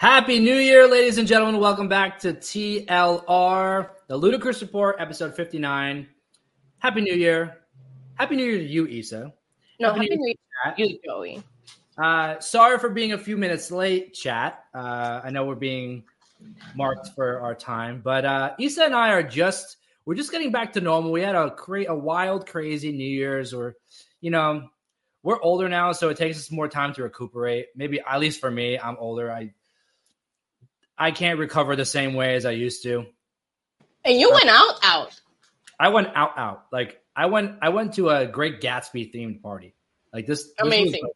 [0.00, 1.60] Happy New Year, ladies and gentlemen.
[1.60, 6.08] Welcome back to TLR, the Ludicrous Report, episode 59.
[6.78, 7.58] Happy New Year.
[8.14, 9.30] Happy New Year to you, Isa.
[9.78, 11.42] No, Happy happy New Year, to you, Joey.
[11.98, 14.64] Uh, sorry for being a few minutes late, chat.
[14.74, 16.04] Uh, I know we're being
[16.74, 19.76] marked for our time, but uh, Isa and I are just
[20.06, 21.12] we're just getting back to normal.
[21.12, 23.76] We had a cra- a wild, crazy New Year's, or
[24.22, 24.66] you know,
[25.22, 27.66] we're older now, so it takes us more time to recuperate.
[27.76, 29.30] Maybe at least for me, I'm older.
[29.30, 29.52] I
[31.00, 33.06] I can't recover the same way as I used to.
[34.04, 35.20] And you went out, out.
[35.78, 36.66] I went out, out.
[36.70, 39.74] Like I went, I went to a Great Gatsby themed party.
[40.12, 41.08] Like this, this was- Amazing.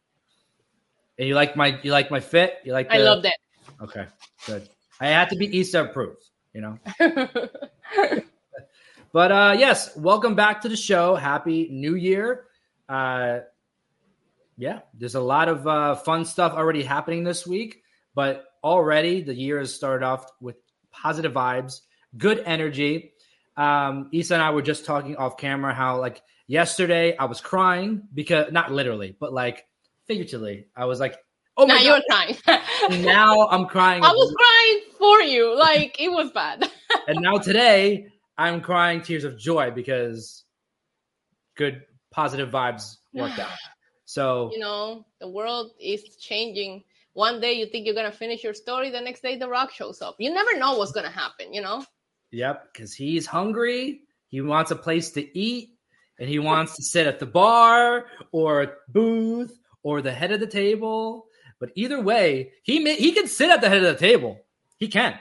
[1.19, 2.55] and you like my, you like my fit.
[2.65, 2.91] You like.
[2.91, 3.37] I love that.
[3.81, 4.07] Okay,
[4.47, 4.67] good.
[4.99, 6.23] I had to be Issa approved,
[6.53, 6.79] you know.
[9.11, 11.15] But uh yes, welcome back to the show.
[11.15, 12.47] Happy New Year.
[12.89, 13.39] Uh
[14.57, 17.81] yeah, there's a lot of uh fun stuff already happening this week,
[18.13, 20.57] but already the year has started off with
[20.91, 21.81] positive vibes,
[22.17, 23.13] good energy.
[23.55, 28.03] Um Issa and I were just talking off camera how like yesterday I was crying
[28.13, 29.65] because not literally, but like
[30.07, 30.67] figuratively.
[30.75, 31.17] I was like,
[31.57, 33.03] "Oh now my you're crying.
[33.03, 34.03] now I'm crying.
[34.03, 35.57] I was crying for you.
[35.57, 36.69] Like it was bad.
[37.07, 38.07] and now today
[38.37, 40.43] I'm crying tears of joy because
[41.55, 43.49] good positive vibes worked out.
[44.07, 46.83] So you know, the world is changing.
[47.15, 50.01] One day you think you're gonna finish your story, the next day the rock shows
[50.01, 50.17] up.
[50.19, 51.83] You never know what's gonna happen, you know?
[52.31, 55.69] yep, because he's hungry, he wants a place to eat,
[56.19, 60.47] and he wants to sit at the bar or booth or the head of the
[60.47, 61.27] table.
[61.57, 64.41] But either way, he may, he can sit at the head of the table.
[64.75, 65.17] He can.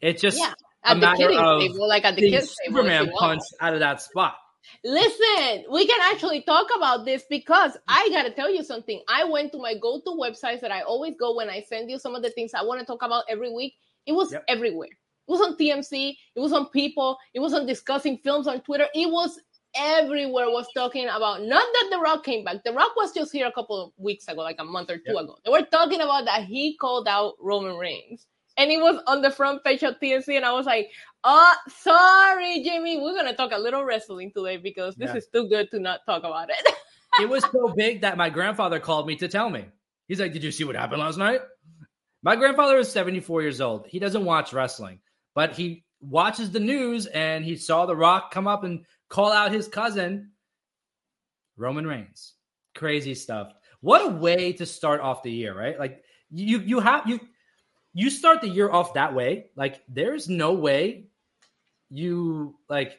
[0.00, 0.54] It's just Yeah.
[0.84, 2.78] a At the matter kidding of table, like at the kids table.
[2.78, 4.36] Superman punch out of that spot.
[4.84, 9.02] Listen, we can actually talk about this because I gotta tell you something.
[9.08, 12.14] I went to my go-to websites that I always go when I send you some
[12.14, 13.74] of the things I want to talk about every week.
[14.06, 14.44] It was Yep.
[14.48, 14.88] everywhere.
[14.88, 16.16] It was on TMZ.
[16.34, 17.16] It was on People.
[17.34, 18.88] It was on discussing films on Twitter.
[18.94, 19.38] It was
[19.74, 20.50] everywhere.
[20.50, 22.64] Was talking about not that The Rock came back.
[22.64, 25.12] The Rock was just here a couple of weeks ago, like a month or two
[25.14, 25.22] Yep.
[25.24, 25.36] ago.
[25.44, 28.26] They were talking about that he called out Roman Reigns,
[28.58, 30.36] and it was on the front page of TMZ.
[30.36, 30.90] And I was like,
[31.24, 32.98] Oh, sorry, Jimmy.
[33.00, 35.16] We're gonna talk a little wrestling today because this Yeah.
[35.16, 36.74] is too good to not talk about it.
[37.20, 39.66] it was so big that my grandfather called me to tell me.
[40.08, 41.42] He's like, "Did you see what happened last night?"
[42.22, 43.86] My grandfather is 74 years old.
[43.86, 45.00] He doesn't watch wrestling,
[45.34, 49.52] but he watches the news and he saw The Rock come up and call out
[49.52, 50.32] his cousin
[51.56, 52.34] Roman Reigns.
[52.74, 53.52] Crazy stuff.
[53.80, 55.78] What a way to start off the year, right?
[55.78, 57.20] Like you you have you
[57.94, 59.50] you start the year off that way.
[59.56, 61.08] Like there's no way
[61.92, 62.98] you like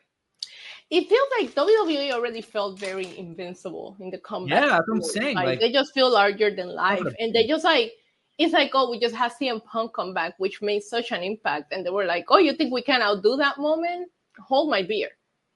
[0.90, 4.62] it feels like WWE already felt very invincible in the comeback.
[4.62, 7.48] Yeah, that's what I'm saying, Like, like- they just feel larger than life, and they
[7.48, 7.94] just like
[8.38, 11.74] it's like oh, we just had CM Punk come back, which made such an impact,
[11.74, 14.10] and they were like, oh, you think we can outdo that moment?
[14.40, 15.10] Hold my beer,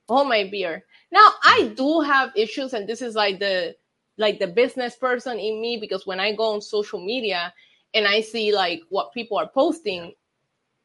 [0.07, 0.83] hold my beer.
[1.11, 3.75] Now I do have issues, and this is like the
[4.17, 7.53] like the business person in me because when I go on social media
[7.93, 10.13] and I see like what people are posting,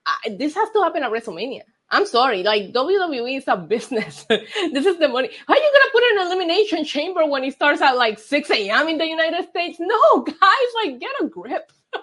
[0.04, 1.62] I, this has to happen at WrestleMania.
[1.92, 4.24] I'm sorry, like WWE is a business.
[4.28, 5.30] this is the money.
[5.46, 8.88] How are you gonna put an elimination chamber when it starts at like 6 a.m.
[8.88, 9.78] in the United States?
[9.78, 11.70] No, guys, like get a grip.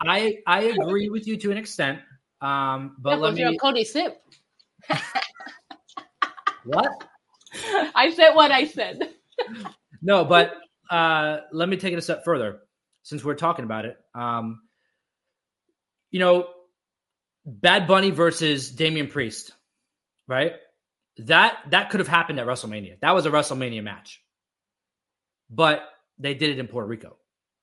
[0.00, 2.00] I I agree with you to an extent.
[2.40, 4.22] Um, but Yeah, let you're me a Cody Sip.
[6.64, 6.90] what?
[7.94, 9.10] I said what I said.
[10.02, 10.54] No, but
[10.90, 12.60] uh, let me take it a step further
[13.02, 13.96] since we're talking about it.
[14.14, 14.62] Um,
[16.10, 16.48] you know,
[17.46, 19.52] Bad Bunny versus Damian Priest,
[20.26, 20.54] right?
[21.18, 22.98] That that could have happened at WrestleMania.
[23.00, 24.20] That was a WrestleMania match,
[25.48, 27.16] but they did it in Puerto Rico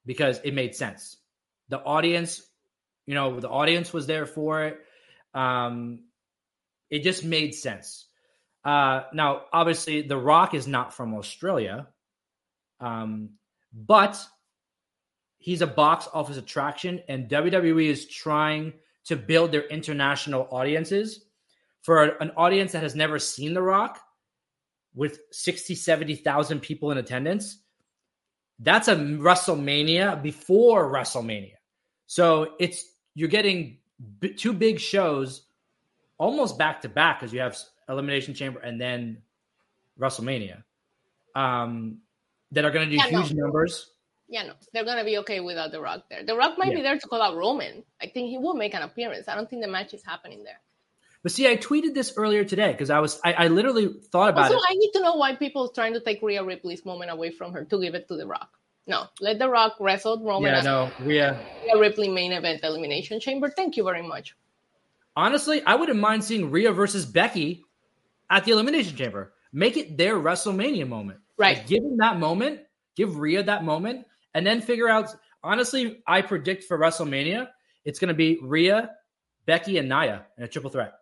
[0.05, 1.17] because it made sense.
[1.67, 2.41] The audience,
[3.05, 4.79] you know, the audience was there for it.
[5.33, 6.05] Um,
[6.89, 8.05] it just made sense.
[8.63, 11.87] Uh, now, obviously, The Rock is not from Australia,
[12.79, 13.31] um,
[13.73, 14.23] but
[15.37, 18.73] he's a box office attraction, and WWE is trying
[19.05, 21.25] to build their international audiences
[21.81, 23.99] for an audience that has never seen The Rock
[24.95, 27.59] with 60, 70,000 people in attendance.
[28.59, 31.55] That's a WrestleMania before WrestleMania.
[32.07, 32.85] So it's
[33.15, 33.79] you're getting
[34.19, 35.47] b- two big shows
[36.17, 37.57] almost back to back because you have
[37.89, 39.17] Elimination Chamber and then
[39.99, 40.63] WrestleMania
[41.35, 41.97] um,
[42.51, 43.21] that are going to do Yeah, no.
[43.21, 43.91] huge numbers.
[44.33, 46.25] Yeah, no, they're gonna be okay without The Rock there.
[46.25, 47.83] The Rock might be there to call out Roman.
[48.01, 49.27] I think he will make an appearance.
[49.27, 50.59] I don't think the match is happening there.
[51.21, 54.45] But see, I tweeted this earlier today because I was I, I literally thought about
[54.45, 54.63] Also, it.
[54.67, 57.53] I need to know why people are trying to take Rhea Ripley's moment away from
[57.53, 58.49] her to give it to The Rock.
[58.87, 60.51] No, let The Rock wrestle Roman.
[60.51, 61.39] Yeah, no, Rhea.
[61.63, 63.51] Rhea Ripley main event elimination chamber.
[63.51, 64.35] Thank you very much.
[65.15, 67.63] Honestly, I wouldn't mind seeing Rhea versus Becky
[68.31, 69.31] at the elimination chamber.
[69.53, 71.19] Make it their WrestleMania moment.
[71.37, 71.57] Right.
[71.57, 72.61] Like, give them that moment.
[72.95, 75.09] Give Rhea that moment, and then figure out.
[75.43, 77.49] Honestly, I predict for WrestleMania,
[77.83, 78.91] it's going to be Rhea,
[79.45, 80.93] Becky, and Nia in a triple threat.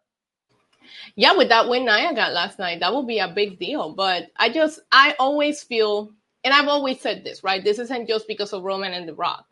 [1.16, 3.94] Yeah, with that win Nia got last night, that will be a big deal.
[3.94, 6.12] But I just, I always feel,
[6.44, 7.64] and I've always said this, right?
[7.64, 9.46] This isn't just because of Roman and The Rock.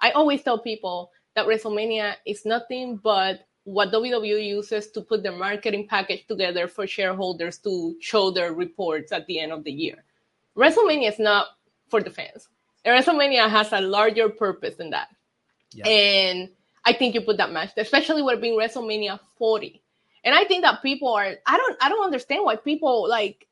[0.00, 5.32] I always tell people that WrestleMania is nothing but what WWE uses to put the
[5.32, 10.04] marketing package together for shareholders to show their reports at the end of the year.
[10.56, 11.48] WrestleMania is not
[11.88, 12.48] for the fans.
[12.86, 15.08] WrestleMania has a larger purpose than that.
[15.72, 15.88] Yeah.
[15.88, 16.50] And
[16.84, 19.82] I think you put that match, especially with being WrestleMania 40.
[20.24, 23.46] And I think that people are I don't I don't understand why people like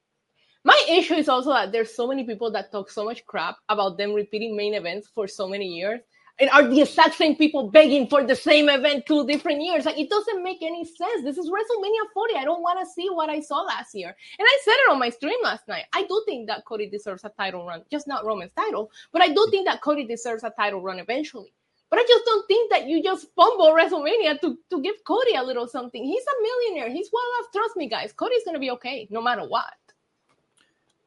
[0.65, 3.99] my issue is also that there's so many people that talk so much crap about
[3.99, 6.01] them repeating main events for so many years
[6.41, 9.85] and are the exact same people begging for the same event two different years.
[9.85, 11.23] Like it doesn't make any sense.
[11.23, 12.35] This is WrestleMania 40.
[12.35, 14.09] I don't want to see what I saw last year.
[14.09, 15.85] And I said it on my stream last night.
[15.93, 19.29] I do think that Cody deserves a title run, just not Roman's title, but I
[19.29, 21.53] do think that Cody deserves a title run eventually.
[21.91, 25.43] But I just don't think that you just fumble WrestleMania to, to give Cody a
[25.45, 26.03] little something.
[26.03, 26.91] He's a millionaire.
[26.91, 27.53] He's well off.
[27.53, 28.13] Trust me, guys.
[28.13, 29.75] Cody's gonna be okay no matter what.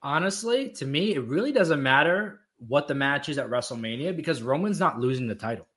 [0.01, 4.79] Honestly, to me, it really doesn't matter what the match is at WrestleMania because Roman's
[4.79, 5.67] not losing the title.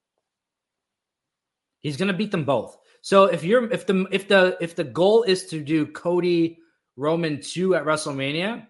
[1.81, 2.77] He's going to beat them both.
[3.03, 6.59] So if you're if the if the if the goal is to do Cody
[6.97, 8.67] Roman 2 at WrestleMania,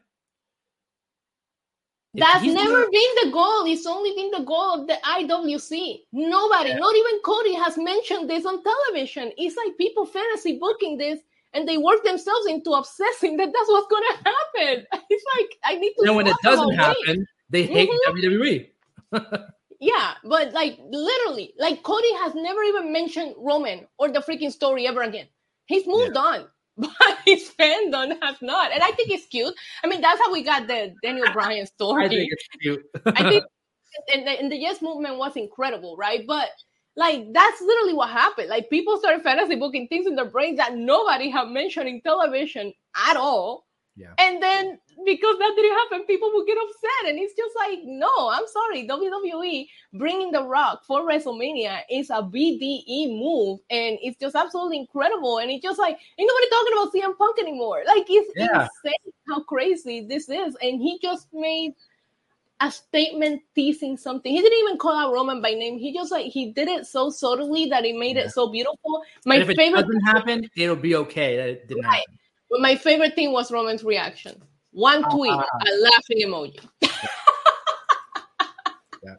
[2.14, 3.64] that's never been the goal.
[3.66, 6.00] It's only been the goal of the IWC.
[6.12, 6.78] Nobody, yeah.
[6.78, 9.32] not even Cody, has mentioned this on television.
[9.36, 11.20] It's like people fantasy booking this
[11.54, 14.86] and they work themselves into obsessing that that's what's going to happen.
[15.08, 16.06] It's like I need to.
[16.06, 18.16] And when it doesn't happen, they hate mm-hmm.
[18.16, 19.44] WWE.
[19.80, 24.86] yeah, but like literally, like Cody has never even mentioned Roman or the freaking story
[24.86, 25.26] ever again.
[25.66, 26.20] He's moved yeah.
[26.20, 29.54] on, but his fandom has not, and I think it's cute.
[29.84, 32.06] I mean, that's how we got the Daniel Bryan story.
[32.06, 32.82] I think it's cute.
[33.06, 33.44] I think,
[34.14, 36.26] and the, and the Yes movement was incredible, right?
[36.26, 36.48] But
[36.96, 38.48] like that's literally what happened.
[38.48, 42.72] Like people started fantasy booking things in their brains that nobody had mentioned in television
[43.08, 43.64] at all.
[44.00, 44.14] Yeah.
[44.18, 47.10] And then because that didn't happen, people would get upset.
[47.10, 48.88] And it's just like, no, I'm sorry.
[48.88, 53.60] WWE bringing The Rock for WrestleMania is a BDE move.
[53.70, 55.38] And it's just absolutely incredible.
[55.38, 57.82] And it's just like, ain't nobody talking about CM Punk anymore.
[57.86, 58.62] Like, it's yeah.
[58.62, 60.56] insane how crazy this is.
[60.62, 61.74] And he just made
[62.60, 64.32] a statement teasing something.
[64.32, 65.78] He didn't even call out Roman by name.
[65.78, 68.24] He just like he did it so subtly that it made yeah.
[68.24, 69.02] it so beautiful.
[69.24, 71.96] My and if favorite it doesn't happen, it'll be okay that it didn't right.
[71.96, 72.18] happen.
[72.50, 74.42] But my favorite thing was Roman's reaction.
[74.72, 76.66] One uh, tweet, a laughing emoji.
[79.02, 79.14] yeah.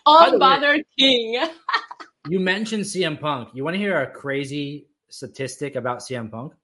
[0.06, 1.46] Unbothered king.
[2.28, 3.50] you mentioned CM Punk.
[3.54, 6.54] You want to hear a crazy statistic about CM Punk?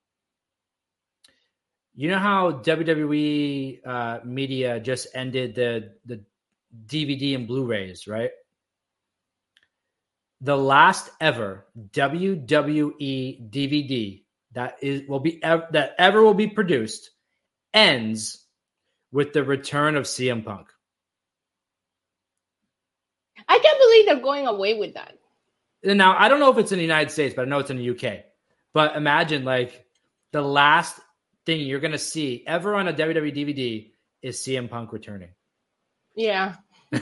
[1.94, 6.25] You know how WWE uh, media just ended the the
[6.87, 8.31] DVD and Blu-rays, right?
[10.41, 14.23] The last ever WWE DVD
[14.58, 17.10] that is will be ev- that ever will be produced
[17.72, 18.44] ends
[19.12, 20.66] with the return of CM Punk.
[23.49, 25.16] I can't believe they're going away with that.
[25.84, 27.76] Now, I don't know if it's in the United States, but I know it's in
[27.76, 28.25] the UK.
[28.75, 29.87] But imagine like
[30.33, 30.99] the last
[31.47, 33.92] thing you're going to see ever on a WWE DVD
[34.23, 35.30] is CM Punk returning.
[36.16, 36.56] Yeah.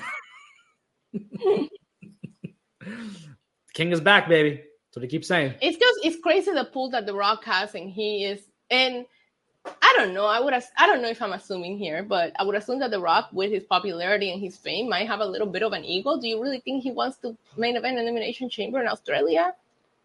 [3.72, 4.62] King is back, baby.
[4.96, 5.52] That's what he keeps saying.
[5.60, 9.04] It's just it's crazy the pull that The Rock has, and he is and
[9.82, 10.24] I don't know.
[10.24, 10.54] I would.
[10.54, 13.50] I don't know if I'm assuming here, but I would assume that The Rock, with
[13.50, 16.18] his popularity and his fame, might have a little bit of an ego.
[16.18, 19.54] Do you really think he wants to main event Elimination Chamber in Australia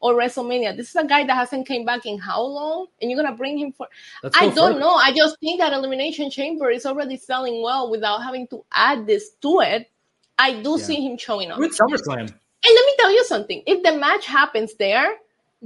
[0.02, 0.76] or WrestleMania?
[0.76, 3.58] This is a guy that hasn't came back in how long, and you're gonna bring
[3.58, 3.88] him for?
[4.34, 4.96] I don't know.
[4.96, 9.30] I just think that Elimination Chamber is already selling well without having to add this
[9.42, 9.90] to it.
[10.38, 10.84] I do yeah.
[10.84, 11.60] see him showing up.
[11.60, 12.34] With SummerSlam.
[12.64, 13.64] And let me tell you something.
[13.66, 15.18] If the match happens there,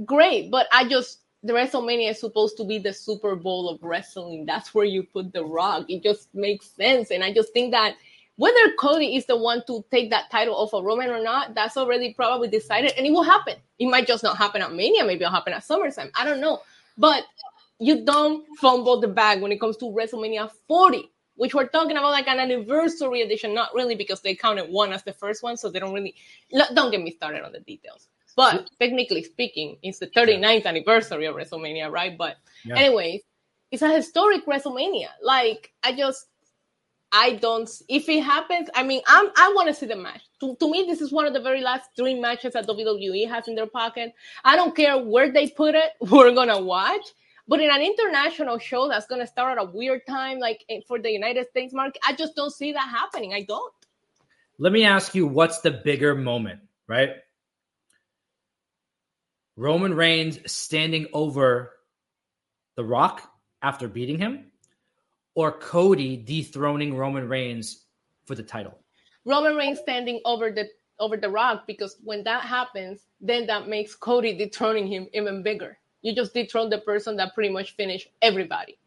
[0.04, 0.50] great.
[0.50, 4.46] But I just the WrestleMania is supposed to be the Super Bowl of wrestling.
[4.46, 5.86] That's where you put The Rock.
[5.88, 7.10] It just makes sense.
[7.10, 7.94] And I just think that
[8.36, 11.76] whether Cody is the one to take that title off of Roman or not, that's
[11.76, 13.54] already probably decided, and it will happen.
[13.78, 15.04] It might just not happen at Mania.
[15.04, 16.10] Maybe it'll happen at SummerSlam.
[16.14, 16.60] I don't know.
[16.98, 17.24] But
[17.78, 22.10] you don't fumble the bag when it comes to WrestleMania 40, which we're talking about
[22.10, 23.54] like an anniversary edition.
[23.54, 26.14] Not really because they counted one as the first one, so they don't really.
[26.74, 28.08] Don't get me started on the details.
[28.36, 32.18] But technically speaking, it's the 39th anniversary of WrestleMania, right?
[32.18, 32.76] But yeah.
[32.76, 33.22] anyways,
[33.70, 35.08] it's a historic WrestleMania.
[35.22, 36.26] Like I just
[37.12, 37.70] I don't.
[37.88, 40.22] If it happens, I mean, I'm I want to see the match.
[40.40, 43.48] To, to me, this is one of the very last dream matches that WWE has
[43.48, 44.12] in their pocket.
[44.44, 45.92] I don't care where they put it.
[46.00, 47.06] We're gonna watch.
[47.48, 50.98] But in an international show that's gonna start at a weird time, like eh, for
[50.98, 53.34] the United States market, I just don't see that happening.
[53.34, 53.72] I don't.
[54.58, 57.10] Let me ask you, what's the bigger moment, right?
[59.56, 61.72] Roman Reigns standing over
[62.76, 63.30] The Rock
[63.62, 64.50] after beating him,
[65.34, 67.84] or Cody dethroning Roman Reigns
[68.24, 68.78] for the title?
[69.24, 73.94] Roman Reigns standing over the over the Rock because when that happens, then that makes
[73.94, 75.78] Cody dethroning him even bigger.
[76.06, 78.78] You just dethrone the person that pretty much finished everybody.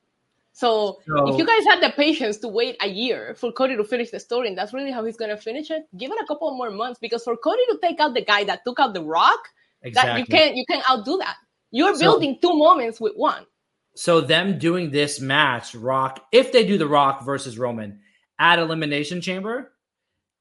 [0.54, 3.84] So, so, if you guys had the patience to wait a year for Cody to
[3.84, 6.50] finish the story, and that's really how he's gonna finish it, give it a couple
[6.56, 9.50] more months because for Cody to take out the guy that took out the Rock,
[9.82, 10.12] exactly.
[10.12, 11.36] that you can't you can't outdo that.
[11.72, 13.46] You're so, building two moments with one.
[13.96, 18.00] So them doing this match, Rock, if they do the Rock versus Roman
[18.40, 19.74] at Elimination Chamber,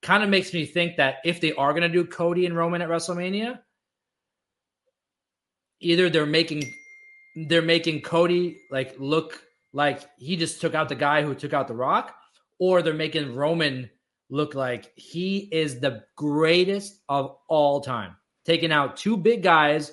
[0.01, 2.89] kind of makes me think that if they are gonna do Cody and Roman at
[2.89, 3.59] WrestleMania,
[5.81, 6.75] either they're making
[7.47, 9.43] they're making Cody like look
[9.73, 12.15] like he just took out the guy who took out the Rock,
[12.59, 13.89] or they're making Roman
[14.31, 19.93] look like he is the greatest of all time, taking out two big guys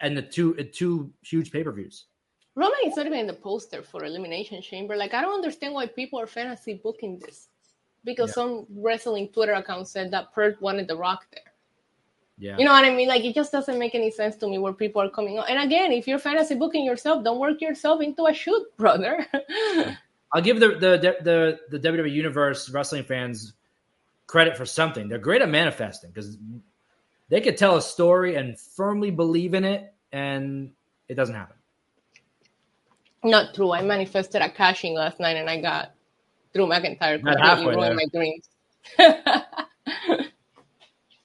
[0.00, 2.06] and the two uh, two huge pay per views.
[2.54, 4.96] Roman is not even in the poster for Elimination Chamber.
[4.96, 7.48] Like I don't understand why people are fantasy booking this
[8.04, 8.34] because yeah.
[8.34, 11.52] some wrestling Twitter account said that Perth wanted the Rock there.
[12.38, 12.56] Yeah.
[12.56, 13.08] You know what I mean?
[13.08, 15.46] Like it just doesn't make any sense to me where people are coming on.
[15.48, 19.26] And again, if you're fantasy booking yourself, don't work yourself into a shoot, brother.
[20.32, 23.54] I'll give the, the the the WWE Universe wrestling fans
[24.26, 25.08] credit for something.
[25.08, 26.36] They're great at manifesting because
[27.28, 30.70] they could tell a story and firmly believe in it, and
[31.08, 31.56] it doesn't happen.
[33.24, 33.72] Not true.
[33.72, 35.92] I manifested a cashing last night, and I got
[36.54, 38.48] Drew McIntyre completely ruined my dreams.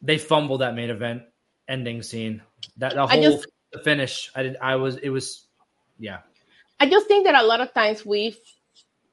[0.04, 1.24] they fumbled that main event
[1.68, 2.42] ending scene.
[2.78, 4.30] That the whole just, the finish.
[4.36, 4.58] I did.
[4.62, 4.98] I was.
[4.98, 5.48] It was.
[5.98, 6.20] Yeah.
[6.80, 8.36] I just think that a lot of times we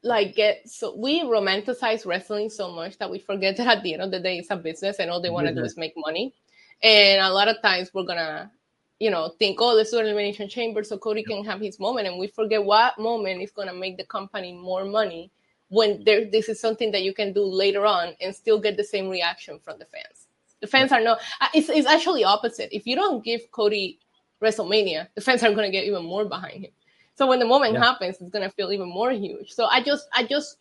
[0.02, 4.02] like get so we romanticize wrestling so much that we forget that at the end
[4.02, 6.35] of the day it's a business and all they want to do is make money.
[6.82, 8.50] And a lot of times we're gonna,
[8.99, 12.09] you know, think, oh, let's do an elimination chamber so Cody can have his moment,
[12.09, 15.30] and we forget what moment is gonna make the company more money
[15.68, 18.85] when there this is something that you can do later on and still get the
[18.85, 20.19] same reaction from the fans.
[20.61, 21.12] The fans are no.
[21.40, 22.75] Uh, it's, it's actually opposite.
[22.75, 23.99] If you don't give Cody
[24.43, 26.71] WrestleMania, the fans are going to get even more behind him.
[27.14, 27.85] So when the moment yeah.
[27.85, 29.52] happens, it's going to feel even more huge.
[29.52, 30.57] So I just, I just,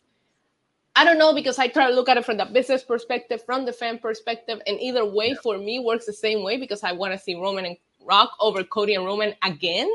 [0.96, 3.64] I don't know because I try to look at it from the business perspective, from
[3.64, 5.40] the fan perspective, and either way yeah.
[5.42, 8.64] for me works the same way because I want to see Roman and Rock over
[8.64, 9.90] Cody and Roman again.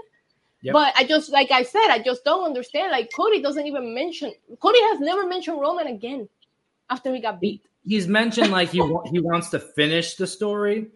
[0.61, 0.73] Yep.
[0.73, 2.91] But I just, like I said, I just don't understand.
[2.91, 4.33] Like Cody doesn't even mention.
[4.59, 6.27] Cody has never mentioned Roman again
[6.89, 8.79] after he got beat he's mentioned like he
[9.11, 10.87] he wants to finish the story,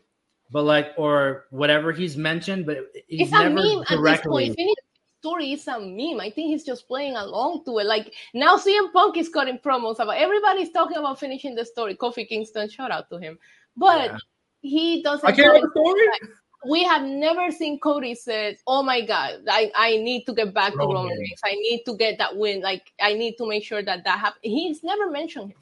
[0.52, 2.78] but like or whatever he's mentioned, but
[3.08, 4.50] he's it's never a meme directly.
[4.50, 4.80] At this point.
[5.20, 6.20] story is a meme.
[6.20, 7.86] I think he's just playing along to it.
[7.86, 11.96] Like now, CM Punk is cutting promos about everybody's talking about finishing the story.
[11.96, 13.38] Kofi Kingston, shout out to him,
[13.78, 14.18] but yeah.
[14.62, 15.28] he doesn't.
[15.28, 16.34] I can't the story.
[16.68, 20.76] We have never seen Cody said, "Oh my God, I, I need to get back
[20.76, 20.90] Roman.
[20.90, 21.40] to Roman Reigns.
[21.42, 22.62] I need to get that win.
[22.62, 25.60] Like I need to make sure that that happens." He's never mentioned him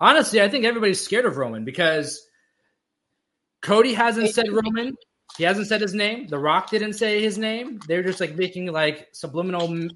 [0.00, 2.26] honestly, I think everybody's scared of Roman because
[3.62, 4.96] Cody hasn't said Roman.
[5.36, 6.26] He hasn't said his name.
[6.26, 7.80] The Rock didn't say his name.
[7.86, 9.88] They're just like making like subliminal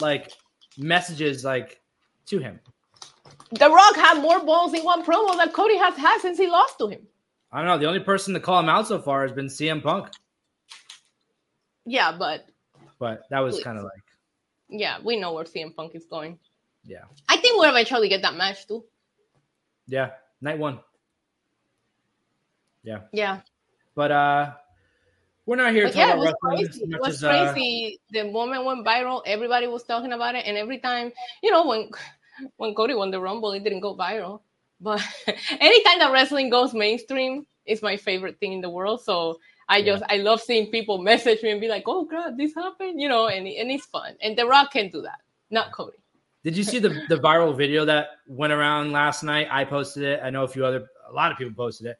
[0.00, 0.32] like
[0.78, 1.80] messages like
[2.26, 2.60] to him.
[3.50, 6.78] The Rock had more balls in one promo than Cody has had since he lost
[6.78, 7.06] to him.
[7.52, 7.78] I don't know.
[7.78, 10.08] The only person to call him out so far has been CM Punk.
[11.86, 12.46] Yeah, but
[12.98, 14.02] but that was kind of like
[14.68, 16.38] yeah, we know where CM Punk is going.
[16.84, 18.84] Yeah, I think we'll eventually get that match too.
[19.86, 20.10] Yeah,
[20.40, 20.80] night one.
[22.82, 23.00] Yeah.
[23.12, 23.40] Yeah.
[23.94, 24.52] But uh
[25.46, 26.92] we're not here to talk yeah, about wrestling.
[26.92, 27.98] It was as, uh, crazy.
[28.08, 29.20] Uh, the moment went viral.
[29.26, 31.12] Everybody was talking about it, and every time,
[31.42, 31.90] you know, when
[32.56, 34.40] when Cody won the Rumble, it didn't go viral.
[34.80, 35.02] But
[35.60, 39.02] anytime that wrestling goes mainstream, it's my favorite thing in the world.
[39.02, 39.38] So
[39.68, 40.14] I just yeah.
[40.14, 43.26] I love seeing people message me and be like, "Oh God, this happened," you know,
[43.26, 44.16] and and it's fun.
[44.22, 45.98] And The Rock can do that, not Cody.
[46.44, 49.48] Did you see the, the viral video that went around last night?
[49.50, 50.20] I posted it.
[50.22, 51.96] I know a few other, a lot of people posted it.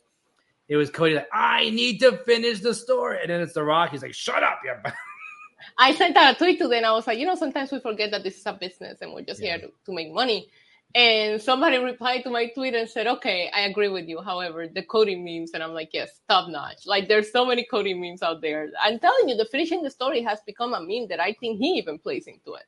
[0.69, 3.19] It was Cody like, I need to finish the story.
[3.23, 3.91] And then it's The Rock.
[3.91, 4.61] He's like, shut up.
[4.65, 4.93] Yeah.
[5.79, 6.85] I sent out a tweet to them.
[6.85, 9.23] I was like, you know, sometimes we forget that this is a business and we're
[9.23, 9.57] just yeah.
[9.57, 10.51] here to, to make money.
[10.95, 14.21] And somebody replied to my tweet and said, okay, I agree with you.
[14.21, 16.87] However, the Cody memes, and I'm like, yes, top notch.
[16.87, 18.69] Like, there's so many Cody memes out there.
[18.79, 21.79] I'm telling you, the finishing the story has become a meme that I think he
[21.79, 22.67] even plays into it.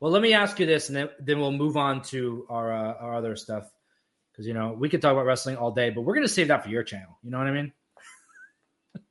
[0.00, 2.94] Well, let me ask you this, and then, then we'll move on to our uh,
[2.94, 3.70] our other stuff
[4.32, 6.62] because you know we could talk about wrestling all day, but we're gonna save that
[6.62, 7.18] for your channel.
[7.22, 7.72] You know what I mean?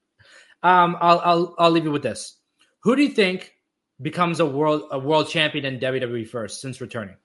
[0.64, 2.38] um, I'll I'll I'll leave you with this.
[2.84, 3.54] Who do you think
[4.02, 7.16] becomes a world a world champion in WWE first since returning?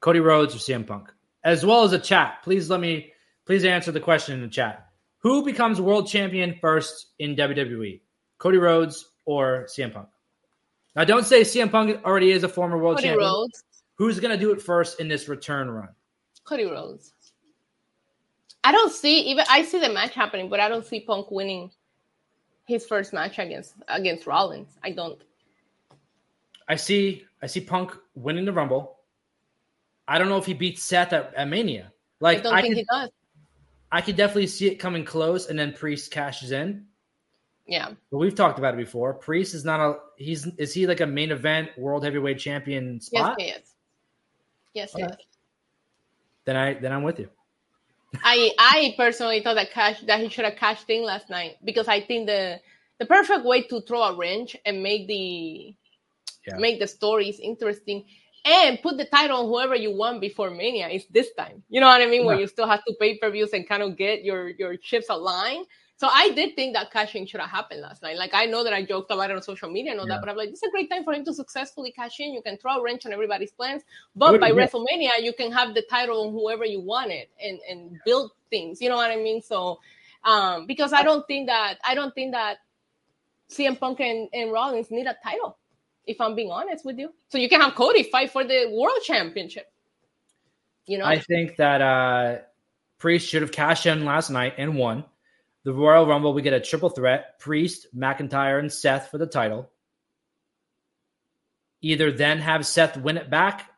[0.00, 1.12] Cody Rhodes or CM Punk?
[1.44, 2.42] As well as a chat.
[2.42, 3.12] Please let me
[3.46, 4.86] please answer the question in the chat.
[5.18, 8.00] Who becomes world champion first in WWE?
[8.38, 10.08] Cody Rhodes or CM Punk?
[10.96, 13.28] Now, don't say CM Punk already is a former world Cody champion.
[13.28, 13.62] Rhodes.
[13.94, 15.88] Who's going to do it first in this return run?
[16.44, 17.12] Cody Rhodes.
[18.64, 21.70] I don't see even I see the match happening, but I don't see Punk winning
[22.66, 24.68] his first match against against Rollins.
[24.82, 25.20] I don't.
[26.68, 28.98] I see I see Punk winning the Rumble.
[30.06, 31.92] I don't know if he beats Seth at, at Mania.
[32.20, 33.10] Like I don't I think could, he does.
[33.92, 36.86] I could definitely see it coming close, and then Priest cashes in.
[37.70, 37.90] Yeah.
[38.10, 39.14] But we've talked about it before.
[39.14, 43.34] Priest is not a he's is he like a main event world heavyweight champion Yes,
[43.38, 43.74] he is.
[44.74, 45.12] Yes, he Okay.
[45.14, 45.26] is.
[46.44, 47.30] Then I then I'm with you.
[48.24, 51.86] I I personally thought that cash that he should have cashed in last night because
[51.86, 52.60] I think the
[52.98, 55.72] the perfect way to throw a wrench and make the
[56.48, 56.56] Yeah.
[56.58, 58.04] make the stories interesting
[58.44, 61.62] and put the title on whoever you want before Mania is this time.
[61.68, 62.24] You know what I mean?
[62.26, 65.06] Where you still have to pay per views and kind of get your your chips
[65.08, 65.66] aligned.
[66.00, 68.16] So I did think that cashing should have happened last night.
[68.16, 70.14] Like I know that I joked about it on social media and all Yeah.
[70.14, 72.32] that, but I'm like, this is a great time for him to successfully cash in.
[72.32, 73.82] You can throw a wrench on everybody's plans,
[74.16, 74.54] but Good, by yeah.
[74.54, 78.80] WrestleMania, you can have the title on whoever you want it and and build things.
[78.80, 79.42] You know what I mean?
[79.42, 79.78] So
[80.24, 82.56] um because I don't think that I don't think that
[83.50, 85.58] CM Punk and, and Rollins need a title,
[86.06, 87.12] if I'm being honest with you.
[87.28, 89.70] So you can have Cody fight for the world championship.
[90.86, 91.04] You know?
[91.04, 92.38] I think that uh
[92.96, 95.04] Priest should have cashed in last night and won.
[95.64, 99.70] The Royal Rumble, we get a triple threat: Priest, McIntyre, and Seth for the title.
[101.82, 103.70] Either then have Seth win it back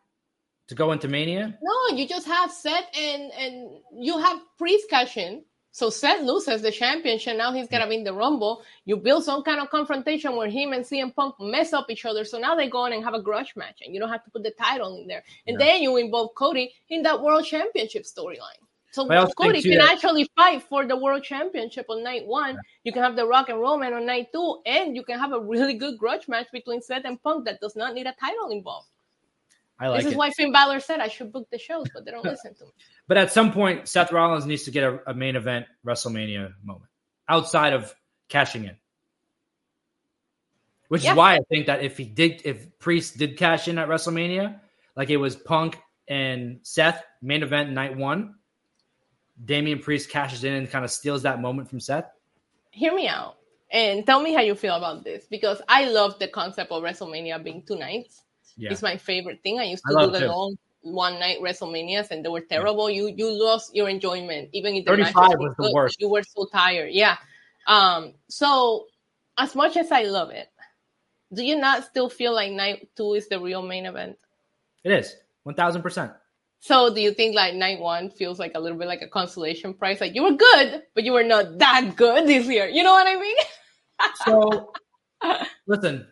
[0.68, 1.58] to go into Mania.
[1.62, 5.44] no, you just have Seth and and you have Priest cash in.
[5.74, 7.36] So Seth loses the championship.
[7.36, 8.62] Now he's gonna be in the Rumble.
[8.84, 12.24] You build some kind of confrontation where him and CM Punk mess up each other.
[12.24, 14.30] So now they go in and have a grudge match, and you don't have to
[14.30, 15.24] put the title in there.
[15.46, 15.66] And Yeah.
[15.66, 18.60] then you involve Cody in that world championship storyline.
[18.92, 22.58] So Cody can that- actually fight for the world championship on night one.
[22.84, 25.40] You can have the Rock and Roman on night two, and you can have a
[25.40, 28.88] really good grudge match between Seth and Punk that does not need a title involved.
[29.80, 30.18] I like this is it.
[30.18, 32.70] why Finn Balor said I should book the shows, but they don't listen to me.
[33.08, 36.90] But at some point, Seth Rollins needs to get a, a main event WrestleMania moment
[37.28, 37.92] outside of
[38.28, 38.76] cashing in.
[40.88, 41.12] Which Yeah.
[41.12, 44.60] is why I think that if he did, if Priest did cash in at WrestleMania,
[44.94, 48.34] like it was Punk and Seth main event night one,
[49.44, 52.10] Damian Priest cashes in and kind of steals that moment from Seth.
[52.70, 53.36] Hear me out
[53.70, 57.42] and tell me how you feel about this because I love the concept of WrestleMania
[57.42, 58.22] being two nights.
[58.56, 59.58] Yeah, It's my favorite thing.
[59.58, 60.26] I used I to do the too.
[60.26, 62.90] long one night WrestleManias and they were terrible.
[62.90, 66.00] You you lost your enjoyment even if the 35 matches was the good, worst.
[66.00, 66.90] You were so tired.
[66.92, 67.16] Yeah.
[67.66, 68.14] Um.
[68.28, 68.86] So
[69.38, 70.48] as much as I love it,
[71.32, 74.18] do you not still feel like night two is the real main event?
[74.84, 76.12] it is one thousand percent.
[76.62, 79.74] So do you think like night one feels like a little bit like a consolation
[79.74, 80.00] prize?
[80.00, 82.68] Like you were good, but you were not that good this year.
[82.68, 83.36] You know what I mean?
[84.24, 84.72] So
[85.66, 86.06] listen,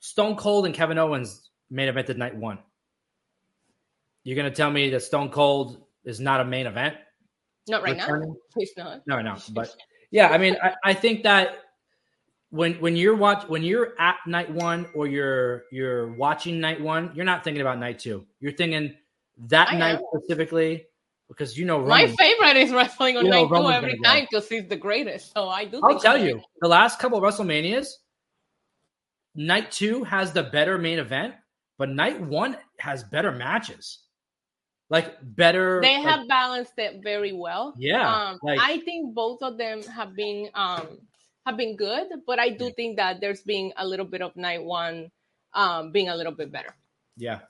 [0.00, 2.60] Stone Cold and Kevin Owens main evented night one.
[4.22, 6.96] You're gonna tell me that Stone Cold is not a main event?
[7.68, 8.04] Not right now.
[8.04, 8.36] Returning?
[8.56, 9.02] He's not.
[9.06, 9.36] No, no.
[9.50, 9.76] But
[10.10, 11.58] yeah, I mean, I, I think that
[12.48, 17.12] when when you're watch when you're at night one or you're you're watching night one,
[17.14, 18.24] you're not thinking about night two.
[18.40, 18.94] You're thinking
[19.48, 20.02] that I night am.
[20.14, 20.86] specifically
[21.28, 24.48] because you know My favorite is wrestling on You know night two every time because
[24.48, 25.32] he's the greatest.
[25.34, 25.80] So I do.
[25.82, 27.86] I'll tell you, the last couple of WrestleManias,
[29.34, 31.34] night two has the better main event,
[31.78, 34.00] but night one has better matches.
[34.90, 35.80] Like better.
[35.82, 37.74] they like- have balanced it very well.
[37.78, 40.98] Yeah, Um, like- I think both of them have been um
[41.46, 44.62] have been good, but I do think that there's been a little bit of night
[44.62, 45.10] one
[45.54, 46.74] um being a little bit better.
[47.16, 47.40] yeah.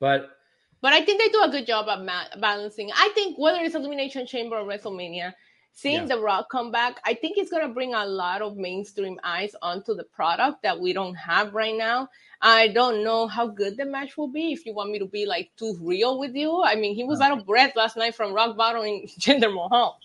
[0.00, 0.36] But
[0.82, 2.90] But I think they do a good job at ma- balancing.
[2.94, 5.32] I think whether it's Elimination Chamber or WrestleMania,
[5.72, 6.16] seeing Yeah.
[6.16, 9.54] The Rock come back, I think it's going to bring a lot of mainstream eyes
[9.62, 12.08] onto the product that we don't have right now.
[12.42, 14.52] I don't know how good the match will be.
[14.52, 17.20] If you want me to be like too real with you, I mean, he was
[17.20, 19.98] out of breath last night from rock bottom in Jinder Mahal.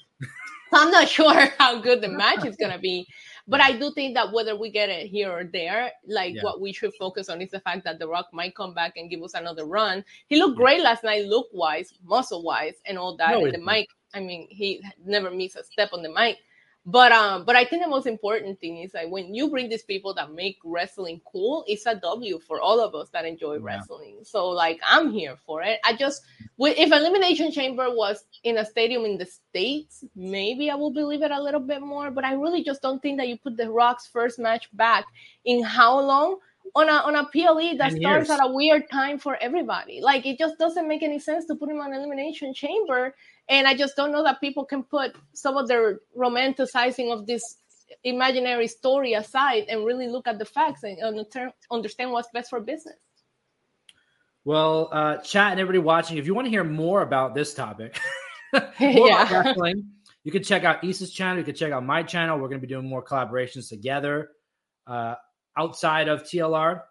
[0.70, 3.08] So I'm not sure how good the match is going to be.
[3.48, 6.44] But I do think that whether we get it here or there, like Yeah.
[6.44, 9.10] what we should focus on is the fact that The Rock might come back and
[9.10, 10.04] give us another run.
[10.28, 13.32] He looked great last night, look wise, muscle wise, and all that.
[13.32, 16.40] No, and the mic, I mean, he never missed a step on the mic.
[16.90, 19.84] But um, but I think the most important thing is like when you bring these
[19.84, 23.60] people that make wrestling cool, it's a W for all of us that enjoy yeah.
[23.62, 24.20] wrestling.
[24.24, 25.82] So like I'm here for it.
[25.84, 26.22] I just
[26.58, 31.32] if Elimination Chamber was in a stadium in the states, maybe I will believe it
[31.32, 32.10] a little bit more.
[32.10, 35.04] But I really just don't think that you put the Rock's first match back
[35.44, 36.38] in how long
[36.74, 38.30] on a on a PLE that starts years.
[38.30, 40.00] at a weird time for everybody.
[40.00, 43.14] Like it just doesn't make any sense to put him on Elimination Chamber
[43.50, 47.58] and I just don't know that people can put some of their romanticizing of this
[48.04, 50.98] imaginary story aside and really look at the facts and
[51.72, 52.98] understand what's best for business.
[54.44, 58.00] Well, uh, chat and everybody watching, if you want to hear more about this topic,
[58.80, 59.42] yeah.
[59.42, 59.84] wrestling,
[60.24, 61.38] you can check out Issa's channel.
[61.38, 62.38] You can check out my channel.
[62.38, 64.30] We're going to be doing more collaborations together
[64.86, 65.16] uh,
[65.58, 66.82] outside of TLR.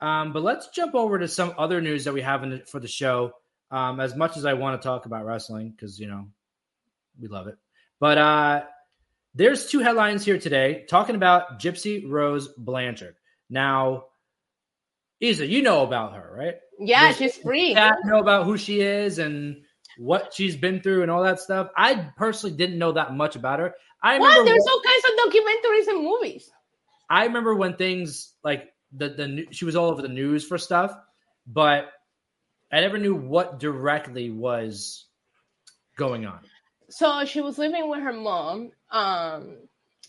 [0.00, 2.88] Um, but let's jump over to some other news that we have the, for the
[2.88, 3.32] show.
[3.74, 6.26] Um, as much as I want to talk about wrestling, because you know
[7.20, 7.56] we love it,
[7.98, 8.62] but uh,
[9.34, 13.16] there's two headlines here today talking about Gypsy Rose Blanchard.
[13.50, 14.04] Now,
[15.20, 16.54] Issa, you know about her, right?
[16.78, 17.74] Yeah, Does she's free.
[17.74, 19.62] Know about who she is and
[19.98, 21.70] what she's been through and all that stuff.
[21.76, 23.74] I personally didn't know that much about her.
[24.02, 24.44] I what?
[24.44, 26.50] There's all kinds of documentaries and movies.
[27.08, 30.94] I remember when things like the the she was all over the news for stuff,
[31.46, 31.86] but
[32.74, 35.04] I never knew what directly was
[35.96, 36.40] going on.
[36.90, 39.58] So she was living with her mom, um,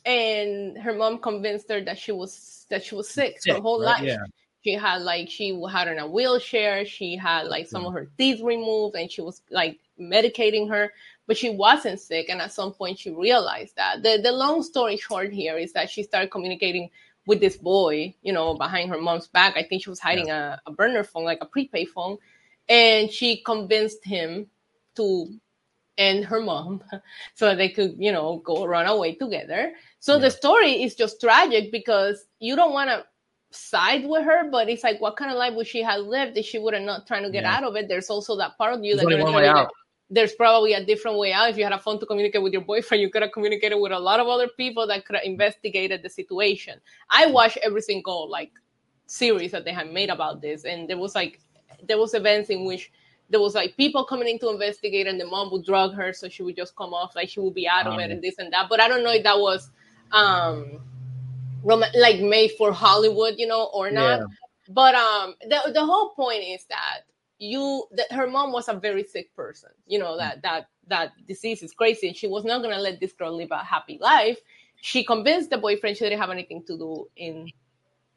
[0.04, 3.80] and her mom convinced her that she was that she was sick, sick her whole
[3.80, 4.02] right?
[4.02, 4.04] life.
[4.04, 4.18] Yeah.
[4.64, 6.88] She had like she had in a wheelchair.
[6.88, 10.92] She had like some of her teeth removed, and she was like medicating her,
[11.28, 12.30] but she wasn't sick.
[12.30, 14.02] And at some point, she realized that.
[14.02, 16.90] the The long story short here is that she started communicating
[17.28, 19.56] with this boy, you know, behind her mom's back.
[19.56, 20.58] I think she was hiding yeah.
[20.66, 22.18] a, a burner phone, like a prepaid phone
[22.70, 24.48] and she convinced him
[24.96, 25.28] to
[25.98, 26.84] and her mom
[27.36, 29.74] so they could you know go run away together.
[30.00, 30.22] So yeah.
[30.22, 33.06] the story is just tragic because you don't want to
[33.52, 36.46] side with her but it's like what kind of life would she have lived if
[36.46, 37.56] she would have not trying to get yeah.
[37.56, 37.88] out of it?
[37.88, 39.70] There's also that part of you there's that
[40.10, 41.50] there's probably a different way out.
[41.50, 43.92] If you had a phone to communicate with your boyfriend you could have communicated with
[43.92, 46.80] a lot of other people that could have investigated the situation.
[47.10, 48.52] I watched every single like
[49.08, 51.40] series that they had made about this and there was like
[51.88, 52.92] there was events in which
[53.30, 56.30] there was like people coming in to investigate and the mom would drug her so
[56.30, 58.38] she would just come off like she would be out of um, it and this
[58.38, 58.68] and that.
[58.70, 59.72] But i don't know if that was
[60.12, 60.80] um
[61.96, 64.20] like made for hollywood you know or not.
[64.20, 64.26] Yeah.
[64.70, 67.02] but um the, the whole point is that
[67.40, 71.64] you that her mom was a very sick person you know that that that disease
[71.64, 74.40] is crazy and she was not going to let this girl live a happy life.
[74.82, 77.52] She convinced the boyfriend she didn't have anything to do in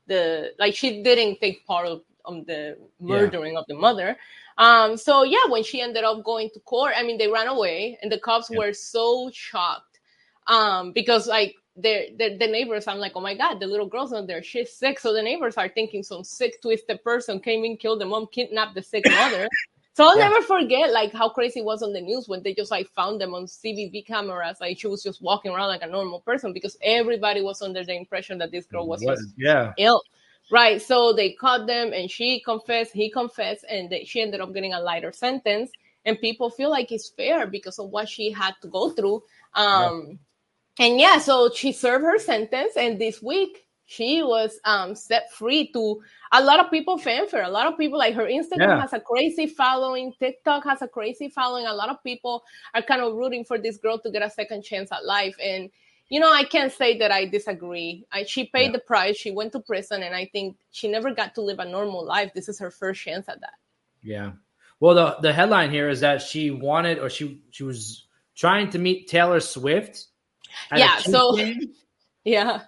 [0.07, 3.59] the like she didn't take part of on the murdering yeah.
[3.61, 4.17] of the mother.
[4.59, 7.99] Um, so yeah, when she ended up going to court, I mean, they ran away,
[8.03, 8.59] and the cops yeah.
[8.59, 9.99] were so shocked
[10.47, 14.27] um, because like the the neighbors, I'm like, oh my god, the little girl's not
[14.27, 14.99] there, she's sick.
[14.99, 18.75] So the neighbors are thinking some sick, twisted person came in, killed the mom, kidnapped
[18.75, 19.49] the sick mother.
[19.99, 20.29] So I'll yeah.
[20.29, 23.21] never forget like how crazy it was on the news when they just like found
[23.21, 24.59] them on CCTV cameras.
[24.61, 27.97] Like she was just walking around like a normal person because everybody was under the
[27.97, 29.19] impression that this girl was what?
[29.37, 29.73] yeah.
[29.77, 30.01] ill.
[30.51, 30.81] Right.
[30.81, 34.73] So they caught them and she confessed, he confessed, and they, she ended up getting
[34.73, 35.71] a lighter sentence.
[36.05, 39.23] And people feel like it's fair because of what she had to go through.
[39.55, 40.19] Um.
[40.81, 42.77] And yeah, so she served her sentence.
[42.77, 46.01] And this week, she was um, set free to
[46.33, 47.43] a lot of people fanfare.
[47.43, 48.81] A lot of people like her Instagram yeah.
[48.83, 51.67] has a crazy following, TikTok has a crazy following.
[51.67, 54.63] A lot of people are kind of rooting for this girl to get a second
[54.63, 55.35] chance at life.
[55.43, 55.71] And
[56.09, 58.07] you know, I can't say that I disagree.
[58.11, 58.73] I, she paid yeah.
[58.73, 59.17] the price.
[59.17, 62.33] She went to prison, and I think she never got to live a normal life.
[62.35, 63.55] This is her first chance at that.
[64.03, 64.33] Yeah.
[64.81, 68.79] Well, the the headline here is that she wanted, or she she was trying to
[68.79, 70.07] meet Taylor Swift.
[70.75, 70.99] Yeah.
[70.99, 71.37] So.
[71.37, 71.73] Game.
[72.25, 72.63] Yeah.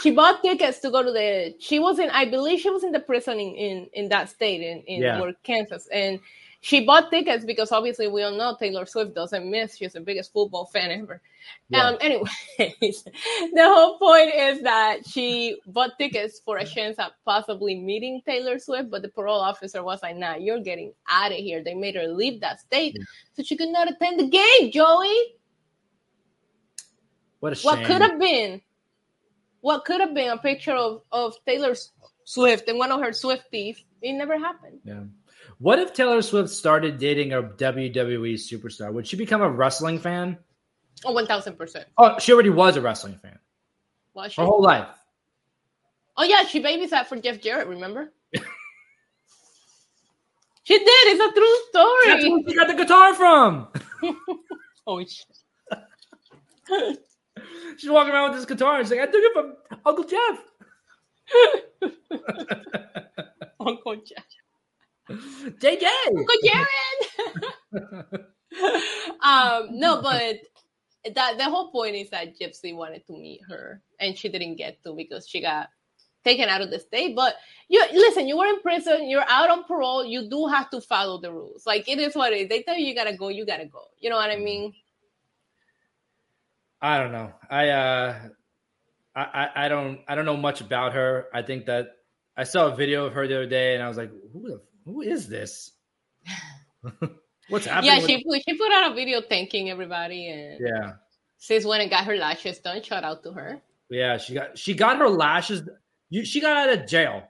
[0.00, 1.54] She bought tickets to go to the.
[1.58, 4.62] She was in, I believe, she was in the prison in in, in that state
[4.62, 5.30] in in yeah.
[5.42, 6.18] Kansas, and
[6.62, 9.76] she bought tickets because obviously we all know Taylor Swift doesn't miss.
[9.76, 11.20] She's the biggest football fan ever.
[11.68, 11.88] Yeah.
[11.88, 17.74] Um, anyways, the whole point is that she bought tickets for a chance at possibly
[17.74, 21.64] meeting Taylor Swift, but the parole officer was like, nah, you're getting out of here.
[21.64, 23.04] They made her leave that state yeah.
[23.32, 25.34] so she could not attend the game, Joey.
[27.40, 27.70] What a shame.
[27.70, 28.60] What could have been?
[29.62, 31.74] What could have been a picture of, of Taylor
[32.22, 33.78] Swift and one of her Swifties?
[34.00, 34.78] It never happened.
[34.84, 35.02] Yeah.
[35.62, 38.92] What if Taylor Swift started dating a WWE superstar?
[38.92, 40.36] Would she become a wrestling fan?
[41.04, 41.84] Oh, 1000%.
[41.96, 43.38] Oh, she already was a wrestling fan.
[44.12, 44.40] Was she?
[44.40, 44.88] Her whole life.
[46.16, 46.42] Oh, yeah.
[46.46, 48.12] She babysat for Jeff Jarrett, remember?
[50.64, 50.88] she did.
[50.88, 52.08] It's a true story.
[52.08, 53.68] That's where she got the guitar from.
[54.88, 55.26] oh, shit.
[57.76, 59.54] She's walking around with this guitar and she's like, I took it from
[59.86, 60.40] Uncle Jeff.
[63.60, 64.24] Uncle Jeff.
[65.10, 65.84] JJ.
[66.08, 68.04] Uncle Jared.
[69.22, 70.36] um, no, but
[71.14, 74.82] that the whole point is that Gypsy wanted to meet her and she didn't get
[74.84, 75.68] to because she got
[76.24, 77.16] taken out of the state.
[77.16, 77.34] But
[77.68, 81.20] you listen, you were in prison, you're out on parole, you do have to follow
[81.20, 81.66] the rules.
[81.66, 82.48] Like it is what it is.
[82.48, 83.82] They tell you you gotta go, you gotta go.
[83.98, 84.72] You know what I mean?
[86.80, 87.32] I don't know.
[87.50, 88.18] I uh
[89.14, 91.26] I, I, I don't I don't know much about her.
[91.34, 91.88] I think that
[92.36, 94.62] I saw a video of her the other day and I was like, who the,
[94.84, 95.72] who is this?
[97.48, 97.92] What's happening?
[97.92, 100.92] Yeah, she put she put out a video thanking everybody and yeah.
[101.38, 102.82] sis went and got her lashes done.
[102.82, 103.60] Shout out to her.
[103.90, 105.62] Yeah, she got she got her lashes.
[106.10, 107.22] You, she got out of jail,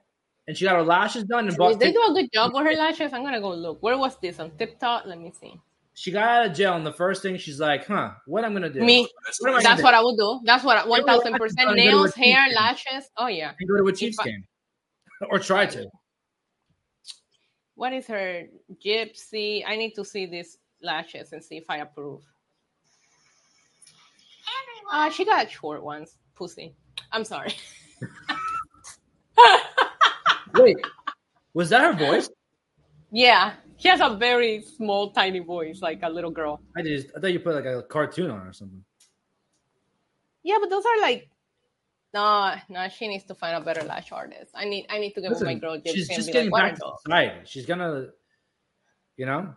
[0.46, 1.80] and she got her lashes done and Did bought.
[1.80, 3.12] they do a good job with her lashes?
[3.12, 3.82] I'm gonna go look.
[3.82, 5.06] Where was this on TikTok?
[5.06, 5.54] Let me see.
[5.94, 8.70] She got out of jail, and the first thing she's like, "Huh, what I'm gonna
[8.70, 8.80] do?
[8.80, 9.08] Me,
[9.40, 9.84] What I that's do?
[9.84, 10.40] what I would do.
[10.44, 13.10] That's what one thousand percent nails, hair, lashes.
[13.16, 13.52] Oh yeah.
[13.58, 14.44] And go to a Chiefs game,
[15.30, 15.90] or try to."
[17.74, 18.44] What is her
[18.84, 19.64] gypsy?
[19.66, 22.22] I need to see these lashes and see if I approve.
[24.92, 26.18] Uh, she got short ones.
[26.34, 26.74] Pussy.
[27.12, 27.54] I'm sorry.
[30.54, 30.76] Wait,
[31.54, 32.28] was that her voice?
[33.10, 36.60] yeah, she has a very small, tiny voice, like a little girl.
[36.76, 38.84] I just I thought you put like a cartoon on or something.
[40.42, 41.28] Yeah, but those are like.
[42.14, 44.52] No, no, she needs to find a better lash artist.
[44.54, 46.50] I need, I need to get with my Listen, girl she's gypsy and just getting
[46.50, 47.40] like, back to society.
[47.46, 48.08] She's gonna,
[49.16, 49.54] you know,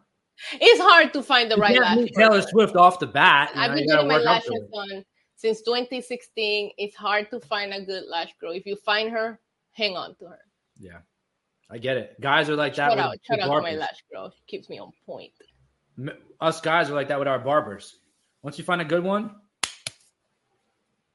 [0.54, 2.10] It's hard to find the you right lash.
[2.15, 2.41] Taylor.
[2.41, 3.52] Swift off the bat.
[3.56, 5.04] You I've know, been getting my lashes done
[5.36, 6.72] since 2016.
[6.78, 8.52] It's hard to find a good lash girl.
[8.52, 9.39] If you find her,
[9.74, 10.39] hang on to her.
[10.78, 11.00] Yeah,
[11.70, 12.20] I get it.
[12.22, 12.91] Guys are like that.
[12.91, 14.32] Shout with- out, shout with out to my lash girl.
[14.32, 15.32] She keeps me on point.
[16.41, 17.98] Us guys are like that with our barbers.
[18.41, 19.32] Once you find a good one,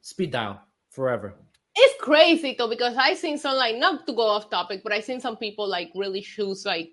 [0.02, 0.60] speed dial
[1.00, 1.34] forever.
[1.74, 5.00] It's crazy though because I seen some like not to go off topic, but I
[5.00, 6.90] seen some people like really choose like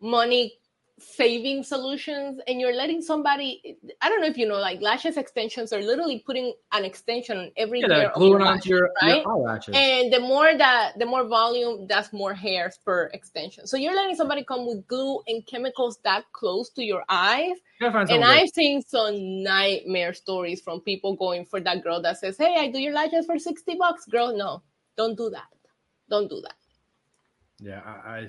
[0.00, 0.52] money
[0.98, 3.76] saving solutions, and you're letting somebody.
[4.00, 7.50] I don't know if you know, like lashes extensions are literally putting an extension on
[7.56, 9.22] every Yeah, hair they're of gluing onto your, right?
[9.22, 9.74] your eyelashes.
[9.74, 13.66] And the more that the more volume, that's more hairs per extension.
[13.66, 17.56] So you're letting somebody come with glue and chemicals that close to your eyes.
[17.80, 22.56] And I've seen some nightmare stories from people going for that girl that says, Hey,
[22.58, 24.06] I do your lashes for 60 bucks.
[24.06, 24.62] Girl, no,
[24.96, 25.48] don't do that.
[26.08, 26.54] Don't do that.
[27.58, 28.28] Yeah, I, I,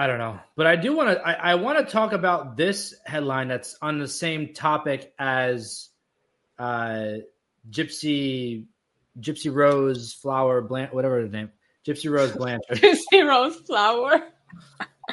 [0.00, 1.26] I don't know, but I do want to.
[1.26, 5.88] I, I want to talk about this headline that's on the same topic as
[6.56, 7.14] uh,
[7.68, 8.66] Gypsy,
[9.18, 11.50] Gypsy Rose Flower Blanch, whatever the name,
[11.84, 12.78] Gypsy Rose Blanchard.
[12.78, 14.22] Gypsy Rose flower.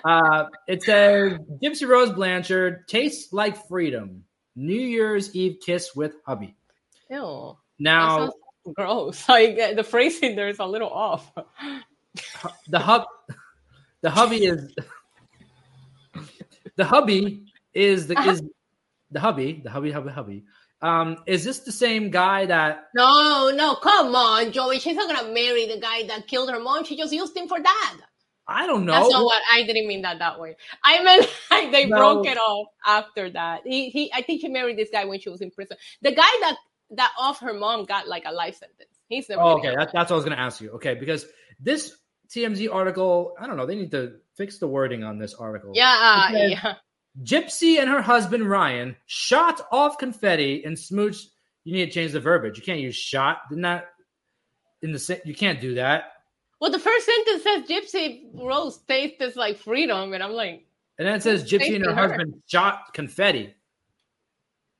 [0.03, 4.25] Uh, it says Gypsy Rose Blanchard tastes like freedom.
[4.53, 6.53] New Year's Eve kiss with hubby.
[7.09, 7.57] Ew.
[7.79, 8.31] Now
[8.73, 9.23] gross.
[9.29, 11.31] Like the phrasing there is a little off.
[12.67, 13.05] the hub,
[14.05, 14.71] the hubby is
[16.75, 18.43] the hubby is the is
[19.09, 20.43] the hubby the hubby hubby hubby.
[20.83, 22.83] Um, is this the same guy that?
[22.93, 24.77] No, no, come on, Joey.
[24.77, 26.85] She's not gonna marry the guy that killed her mom.
[26.85, 27.97] She just used him for that.
[28.47, 28.91] I don't know.
[28.91, 30.55] That's not what I didn't mean that that way.
[30.83, 31.97] I meant like they No.
[31.97, 33.61] broke it off after that.
[33.65, 34.13] He he.
[34.13, 35.77] I think she married this guy when she was in prison.
[36.03, 36.57] The guy that
[36.91, 38.99] that off her mom got like a life sentence.
[39.09, 39.41] He's never.
[39.41, 40.69] Oh, okay, that, that's what I was going to ask you.
[40.73, 41.25] Okay, because
[41.59, 41.95] this
[42.29, 45.71] TMZ article, I don't know, they need to fix the wording on this article.
[45.73, 46.49] yeah, uh, Okay.
[46.51, 46.75] yeah.
[47.23, 51.27] Gypsy and her husband Ryan shot off confetti and smooched.
[51.63, 52.57] You need to change the verbiage.
[52.57, 53.37] You can't use shot.
[53.49, 53.85] Didn't that
[54.81, 56.11] in the you can't do that.
[56.59, 60.65] Well, the first sentence says Gypsy Rose tastes like freedom, and I'm like,
[60.99, 62.07] And then it says Gypsy and her her.
[62.09, 63.53] husband shot confetti.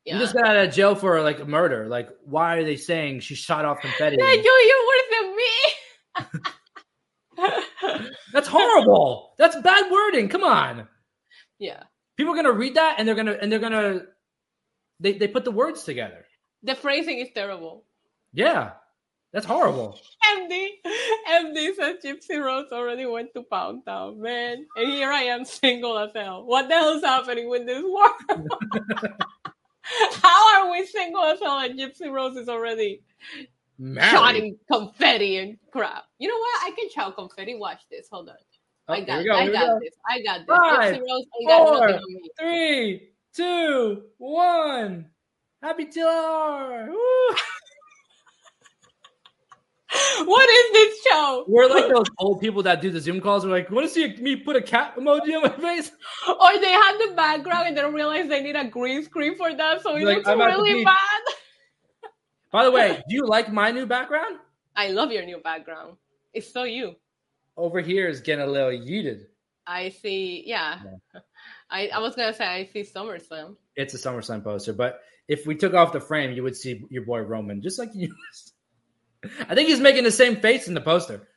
[0.04, 0.16] yeah.
[0.16, 1.88] You just got out of jail for like a murder.
[1.88, 4.18] Like, why are they saying she shot off confetti?
[4.20, 5.36] Yeah, you, you're worse than
[6.44, 6.52] me.
[8.34, 9.34] That's horrible.
[9.38, 10.30] That's bad wording.
[10.30, 10.88] Come on.
[11.60, 11.84] yeah.
[12.18, 14.04] People are gonna read that and they're gonna and they're gonna
[15.00, 16.26] they, they put the words together.
[16.64, 17.84] The phrasing is terrible.
[18.34, 18.72] Yeah.
[19.34, 20.00] That's horrible.
[20.38, 20.68] MD,
[21.30, 24.66] MD says Gypsy Rose already went to Pound Town, man.
[24.78, 26.46] And here I am single as hell.
[26.46, 28.48] What the hell is happening with this world?
[30.22, 33.02] How are we single as hell and Gypsy Rose is already
[33.78, 34.12] Married.
[34.12, 36.04] shotting confetti and crap?
[36.20, 36.64] You know what?
[36.64, 37.56] I can shout confetti.
[37.56, 38.08] Watch this.
[38.12, 38.36] Hold on.
[38.88, 39.80] Oh, I got, go, I got go.
[39.80, 39.96] this.
[40.08, 40.58] I got this.
[40.58, 42.30] Five, Gypsy Rose ain't got four, me.
[42.40, 45.08] Three, two, one.
[45.62, 46.94] Happy Tiller.
[50.26, 51.46] What is this show?
[51.48, 53.46] We're like those old people that do the Zoom calls.
[53.46, 55.92] We're like, want to see me put a cat emoji on my face?
[56.28, 59.54] Or they had the background and they don't realize they need a green screen for
[59.54, 60.96] that, so it Like, looks I'm really bad.
[62.56, 64.40] By the way, do you like my new background?
[64.78, 65.98] I love your new background.
[66.34, 66.96] It's so you.
[67.58, 69.26] Over here is getting a little yeeted.
[69.68, 70.42] I see.
[70.46, 70.80] Yeah.
[71.70, 73.58] I, I was gonna say I see SummerSlam.
[73.76, 77.04] It's a SummerSlam poster, but if we took off the frame, you would see your
[77.04, 78.16] boy Roman, just like you.
[79.50, 81.28] I think he's making the same face in the poster.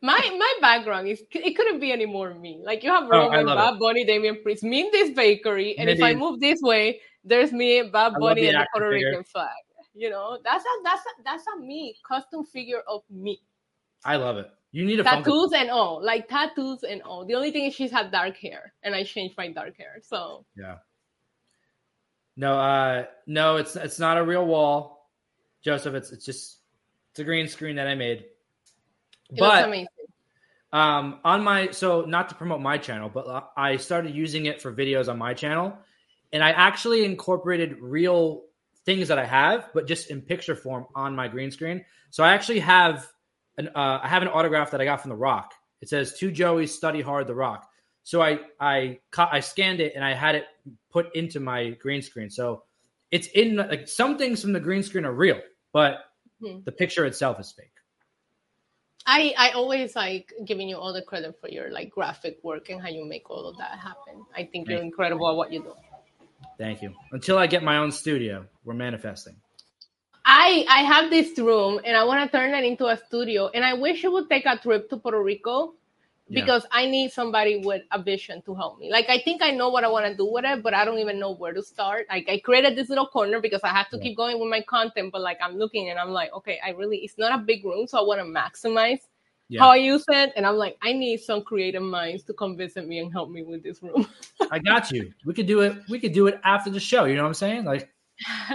[0.00, 2.62] My my background is it couldn't be any more me.
[2.64, 3.80] Like you have oh, Roman, Oh, love Bad it.
[3.80, 7.82] Bunny, Damian Priest, me in this bakery, and if I move this way, there's me,
[7.82, 8.88] love Bunny, and the Puerto.
[8.88, 9.50] Rican flag.
[9.96, 13.40] You know, that's a that's a that's a me custom figure of me.
[14.04, 14.50] I love it.
[14.72, 15.24] You need a Funko.
[15.24, 17.24] tattoos and all, like tattoos and all.
[17.24, 20.00] The only thing is she's had dark hair, and I changed my dark hair.
[20.02, 20.76] So Yeah.
[22.36, 25.08] No, uh, no, it's it's not a real wall,
[25.64, 25.94] Joseph.
[25.94, 26.58] It's it's just
[27.12, 28.18] it's a green screen that I made.
[28.18, 28.30] it
[29.30, 29.86] looks But amazing.
[30.74, 34.74] um, on my so not to promote my channel, but I started using it for
[34.74, 35.78] videos on my channel,
[36.34, 38.42] and I actually incorporated real
[38.86, 41.84] things that I have, but just in picture form on my green screen.
[42.10, 43.06] So I actually have
[43.58, 45.52] an uh, I have an autograph that I got from The Rock.
[45.82, 47.68] It says "To Joey, study hard, The Rock."
[48.04, 50.44] So I I I scanned it and I had it
[50.90, 52.30] put into my green screen.
[52.30, 52.62] So
[53.10, 55.40] it's in like some things from the green screen are real,
[55.72, 55.98] but
[56.38, 56.58] Hmm.
[56.66, 57.72] the picture itself is fake.
[59.06, 62.80] I I always like giving you all the credit for your like graphic work and
[62.80, 64.26] how you make all of that happen.
[64.36, 65.72] I think you're incredible at what you do.
[66.58, 66.92] Thank you.
[67.12, 69.36] Until I get my own studio, we're manifesting.
[70.24, 73.64] I I have this room and I want to turn it into a studio, and
[73.64, 75.74] I wish you would take a trip to Puerto Rico
[76.28, 76.40] Yeah.
[76.40, 78.90] because I need somebody with a vision to help me.
[78.90, 80.98] Like I think I know what I want to do with it, but I don't
[80.98, 82.06] even know where to start.
[82.10, 84.02] Like I created this little corner because I have to Yeah.
[84.04, 86.98] keep going with my content, but like I'm looking and I'm like, okay, I really
[86.98, 89.02] it's not a big room, so I want to maximize
[89.48, 89.60] Yeah.
[89.60, 92.86] how I use it, and I'm like, I need some creative minds to come visit
[92.88, 94.06] me and help me with this room.
[94.50, 95.12] I got you.
[95.24, 95.76] We could do it.
[95.88, 97.04] We could do it after the show.
[97.04, 97.64] You know what I'm saying?
[97.64, 97.88] Like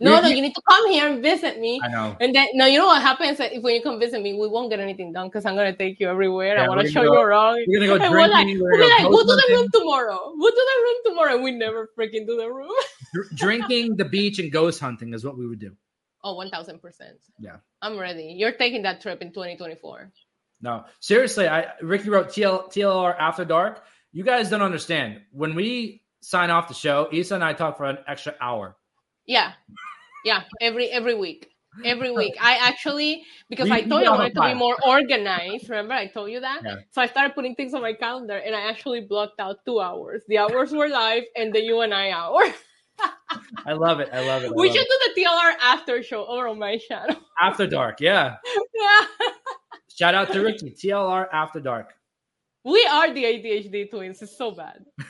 [0.00, 1.80] no, no, you need to come here and visit me.
[1.82, 2.16] I know.
[2.20, 4.70] And then, no, you know what happens if when you come visit me, we won't
[4.70, 6.54] get anything done because I'm gonna take you everywhere.
[6.56, 7.64] Yeah, I want to show go- you around.
[7.66, 8.60] We're gonna go we're like, drinking.
[8.62, 10.32] we'll We're gonna like, go we'll do the room tomorrow.
[10.36, 11.34] We'll do the room tomorrow.
[11.34, 12.70] And we never freaking do the room.
[13.12, 15.74] dr- drinking, the beach, and ghost hunting is what we would do.
[16.24, 16.80] Oh, 1000%.
[17.38, 17.56] Yeah.
[17.80, 18.34] I'm ready.
[18.36, 20.10] You're taking that trip in 2024.
[20.60, 21.48] No, seriously.
[21.48, 23.84] I Ricky wrote TL, TLR After Dark.
[24.12, 25.20] You guys don't understand.
[25.30, 28.76] When we sign off the show, Isa and I talk for an extra hour.
[29.26, 29.52] Yeah.
[30.24, 30.42] Yeah.
[30.60, 31.50] Every every week.
[31.84, 32.34] Every week.
[32.40, 35.68] I actually because I told you I wanted to be more organized.
[35.68, 36.62] Remember, I told you that?
[36.64, 36.76] Yeah.
[36.90, 40.22] So I started putting things on my calendar and I actually blocked out two hours.
[40.26, 42.42] The hours were live and the you and I hour.
[43.66, 44.08] I love it.
[44.12, 44.50] I love it.
[44.50, 45.14] I we love should it.
[45.14, 47.16] do the TLR after show over on my channel.
[47.40, 48.00] After Dark.
[48.00, 48.36] Yeah.
[48.74, 49.06] yeah.
[49.94, 50.70] Shout out to Ricky.
[50.70, 51.94] TLR After Dark.
[52.64, 54.22] We are the ADHD twins.
[54.22, 54.84] It's so bad.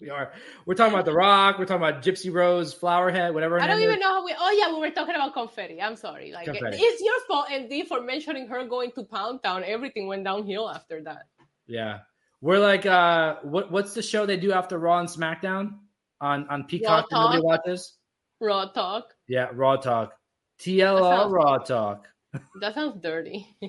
[0.00, 0.30] We are.
[0.64, 1.58] We're talking about The Rock.
[1.58, 3.60] We're talking about Gypsy Rose, Flowerhead, whatever.
[3.60, 4.00] I don't even is.
[4.00, 4.32] know how we.
[4.38, 5.82] Oh yeah, we were talking about confetti.
[5.82, 6.30] I'm sorry.
[6.30, 6.76] Like Confetti.
[6.78, 9.64] it's your fault, and D for mentioning her going to Pound Town.
[9.64, 11.24] Everything went downhill after that.
[11.66, 11.98] Yeah.
[12.40, 15.78] We're like, uh, what what's the show they do after Raw and SmackDown
[16.20, 17.06] on on Peacock?
[17.10, 17.44] Nobody Talk.
[17.44, 17.94] watches.
[18.40, 19.14] Raw talk.
[19.26, 20.14] Yeah, Raw Talk.
[20.60, 22.08] TLR sounds- Raw Talk.
[22.60, 23.56] That sounds dirty.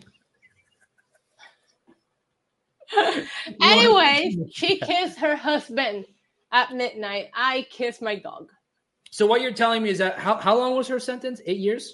[3.62, 6.06] anyway, she kissed her husband
[6.52, 7.30] at midnight.
[7.34, 8.52] I kissed my dog.
[9.12, 11.42] So what you're telling me is that how how long was her sentence?
[11.46, 11.94] Eight years.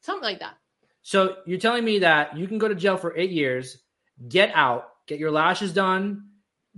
[0.00, 0.54] Something like that.
[1.02, 3.78] So you're telling me that you can go to jail for eight years,
[4.28, 6.28] get out, get your lashes done,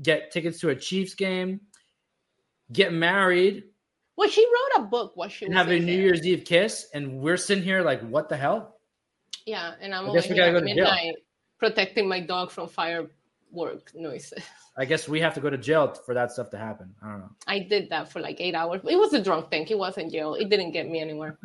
[0.02, 1.60] get tickets to a Chiefs game,
[2.72, 3.64] get married,
[4.16, 5.16] Well, she wrote a book.
[5.16, 5.94] What she have a New there.
[5.94, 8.78] Year's Eve kiss, and we're sitting here like, what the hell?
[9.46, 11.12] Yeah, and I'm I over we here go to jail.
[11.58, 14.42] protecting my dog from firework noises.
[14.76, 16.94] I guess we have to go to jail for that stuff to happen.
[17.02, 17.30] I don't know.
[17.46, 18.80] I did that for like eight hours.
[18.84, 19.70] It was a drunk tank.
[19.70, 20.34] It wasn't jail.
[20.34, 21.38] It didn't get me anywhere.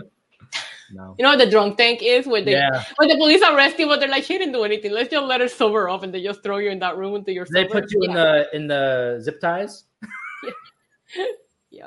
[0.93, 1.15] No.
[1.17, 2.27] You know what the drunk tank is?
[2.27, 4.91] Where they Yeah, when the police arrest you, but they're like, she didn't do anything.
[4.91, 7.33] Let's just let her sober up, and they just throw you in that room until
[7.33, 9.85] you're they put you in the in the zip ties.
[10.43, 10.49] yeah.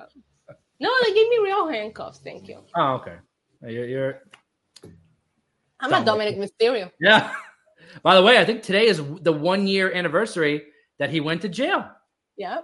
[0.81, 2.19] No, they gave me real handcuffs.
[2.19, 2.59] Thank you.
[2.75, 3.17] Oh, okay.
[3.63, 4.23] You're, you're
[5.81, 6.91] I'm a Dominik Mysterio.
[7.01, 7.33] yeah.
[8.03, 10.65] By the way, I think today is the one year anniversary
[10.98, 11.88] that he went to jail
[12.37, 12.61] Yeah,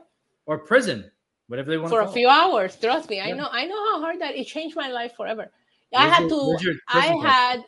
[0.47, 1.11] or prison,
[1.47, 2.77] whatever they want for a few hours.
[2.77, 3.49] Trust me, I know.
[3.51, 5.51] I know how hard that it changed my life forever.
[5.95, 6.79] I had your- to.
[6.89, 7.65] I had.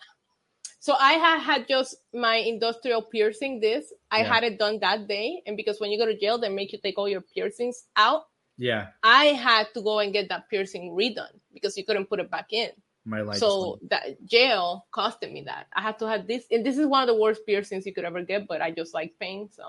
[0.81, 3.61] So I had had just my industrial piercing.
[3.61, 4.35] This I Yeah.
[4.35, 6.79] had it done that day, and because when you go to jail, they make you
[6.83, 8.25] take all your piercings out.
[8.59, 12.31] Yeah, I had to go and get that piercing redone because you couldn't put it
[12.31, 12.71] back in.
[13.05, 13.39] my life.
[13.39, 15.67] so that jail costed me that.
[15.75, 18.05] I had to have this, and this is one of the worst piercings you could
[18.05, 18.47] ever get.
[18.47, 19.65] But I just like pain, so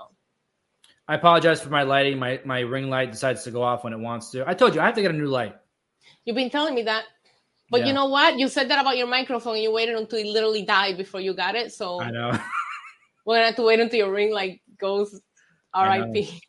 [1.08, 2.18] I apologize for my lighting.
[2.18, 4.48] My my ring light decides to go off when it wants to.
[4.48, 5.56] I told you I have to get a new light.
[6.24, 7.04] you've been telling me that.
[7.70, 7.86] But Yeah.
[7.88, 8.38] you know what?
[8.38, 9.56] You said that about your microphone.
[9.56, 11.72] You waited until it literally died before you got it.
[11.72, 12.30] So I know.
[13.24, 15.18] we're gonna have to wait until your ring like goes
[15.72, 16.40] R.I.P.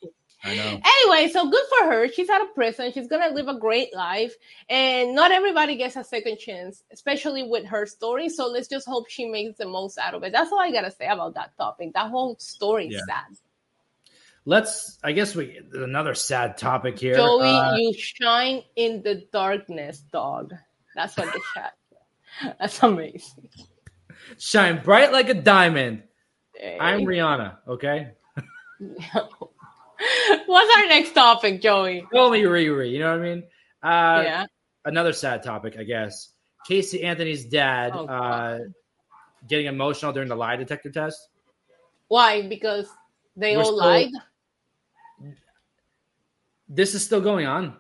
[0.44, 0.80] I know.
[0.86, 2.08] Anyway, so good for her.
[2.12, 2.92] She's out of prison.
[2.92, 4.36] She's gonna live a great life,
[4.70, 8.30] and not everybody gets a second chance, especially with her story.
[8.30, 10.32] So let's just hope she makes the most out of it.
[10.32, 11.94] That's all I gotta say about that topic.
[11.94, 13.16] That whole story is Yeah.
[13.16, 13.38] sad.
[14.48, 15.00] Let's.
[15.04, 17.16] I guess we another sad topic here.
[17.16, 20.54] Joey, Uh, you shine in the darkness, dog.
[20.96, 21.74] That's what the chat.
[22.60, 23.50] That's amazing.
[24.38, 26.04] shine bright like a diamond.
[26.54, 26.78] Hey.
[26.80, 27.58] I'm Rihanna.
[27.68, 28.12] Okay.
[30.46, 32.02] What's our next topic, Joey?
[32.12, 32.92] Me Riri.
[32.92, 33.44] You know what I mean?
[33.84, 34.46] Uh, yeah.
[34.86, 36.30] Another sad topic, I guess.
[36.68, 38.60] Casey Anthony's dad Oh, uh,
[39.48, 41.28] getting emotional during the lie detector test.
[42.08, 42.48] Why?
[42.48, 42.88] Because
[43.36, 44.12] they We're all still- lied.
[46.68, 47.76] This is still going on.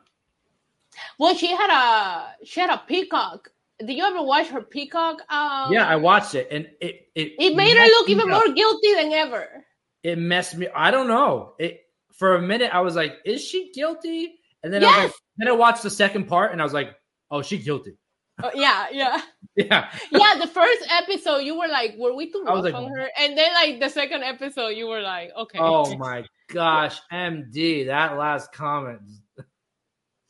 [1.17, 3.49] Well, she had a she had a peacock.
[3.79, 5.19] Did you ever watch her peacock?
[5.29, 8.45] Um, yeah, I watched it, and it it, It made her look even up.
[8.45, 9.65] more guilty than ever.
[10.03, 10.67] It messed me.
[10.73, 11.53] I don't know.
[11.59, 11.84] It
[12.17, 15.47] for a minute, I was like, "Is she guilty?" And then I was like, then
[15.47, 16.95] I watched the second part, and I was like,
[17.29, 17.97] "Oh, she guilty."
[18.43, 19.21] Oh, yeah, yeah,
[19.55, 20.35] Yeah, yeah.
[20.39, 23.53] The first episode, you were like, "Were we too rough like- on her?" And then,
[23.53, 29.01] like the second episode, you were like, "Okay." Oh my gosh, MD, that last comment.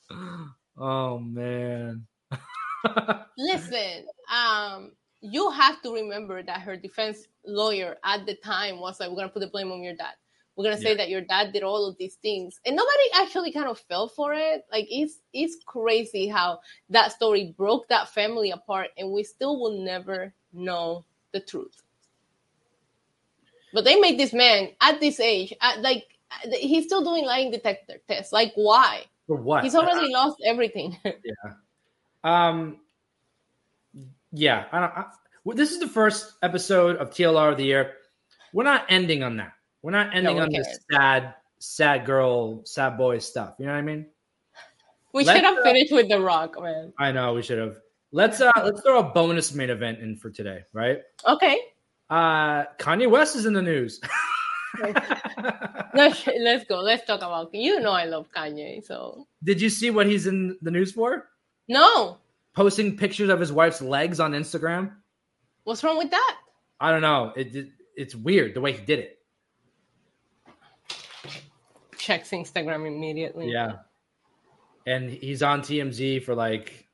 [0.77, 2.05] Oh man.
[3.37, 9.09] Listen, um, you have to remember that her defense lawyer at the time was like,
[9.09, 10.15] "We're gonna put the blame on your dad.
[10.55, 10.97] We're gonna say Yeah.
[10.97, 14.33] that your dad did all of these things," and nobody actually kind of fell for
[14.33, 14.65] it.
[14.71, 19.83] Like it's it's crazy how that story broke that family apart, and we still will
[19.83, 21.81] never know the truth.
[23.73, 26.05] But they made this man at this age, at, like
[26.51, 28.31] he's still doing lying detector tests.
[28.31, 29.05] Like why?
[29.27, 29.63] For what?
[29.63, 30.97] He's already lost everything.
[31.05, 31.53] Yeah
[32.25, 32.77] um,
[34.33, 34.91] yeah, I don't.
[34.97, 35.05] I,
[35.45, 37.93] well, this is the first episode of TLR of the year.
[38.51, 39.53] We're not ending on that.
[39.85, 43.53] We're not ending we on this sad, sad girl, sad boy stuff.
[43.59, 44.07] You know what I mean?
[45.13, 46.91] we Let's, should have uh, finished with the Rock, man.
[46.97, 47.77] I know we should have.
[48.11, 51.01] Let's uh let's throw a bonus main event in for today, right?
[51.27, 51.59] Okay.
[52.09, 54.01] Uh Kanye West is in the news.
[55.93, 56.79] Let's, let's go.
[56.81, 58.83] Let's talk about you know I love Kanye.
[58.83, 61.29] So Did you see what he's in the news for?
[61.67, 62.17] no,
[62.55, 64.93] Posting pictures of his wife's legs on Instagram.
[65.63, 66.37] what's wrong with that?
[66.79, 67.33] I don't know.
[67.35, 69.19] It, it it's weird the way he did it.
[72.05, 73.51] Checks Instagram immediately.
[73.51, 73.77] Yeah.
[74.85, 76.87] And he's on TMZ for like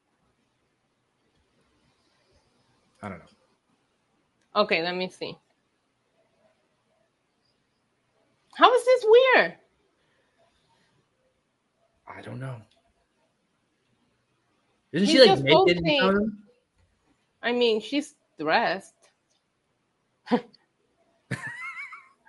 [3.03, 3.25] I don't know.
[4.61, 5.37] Okay, let me see.
[8.55, 9.55] How is this weird?
[12.07, 12.55] I don't know.
[14.93, 15.77] Isn't He's she like naked?
[15.77, 16.37] in front of him?
[17.43, 18.93] I mean, she's dressed.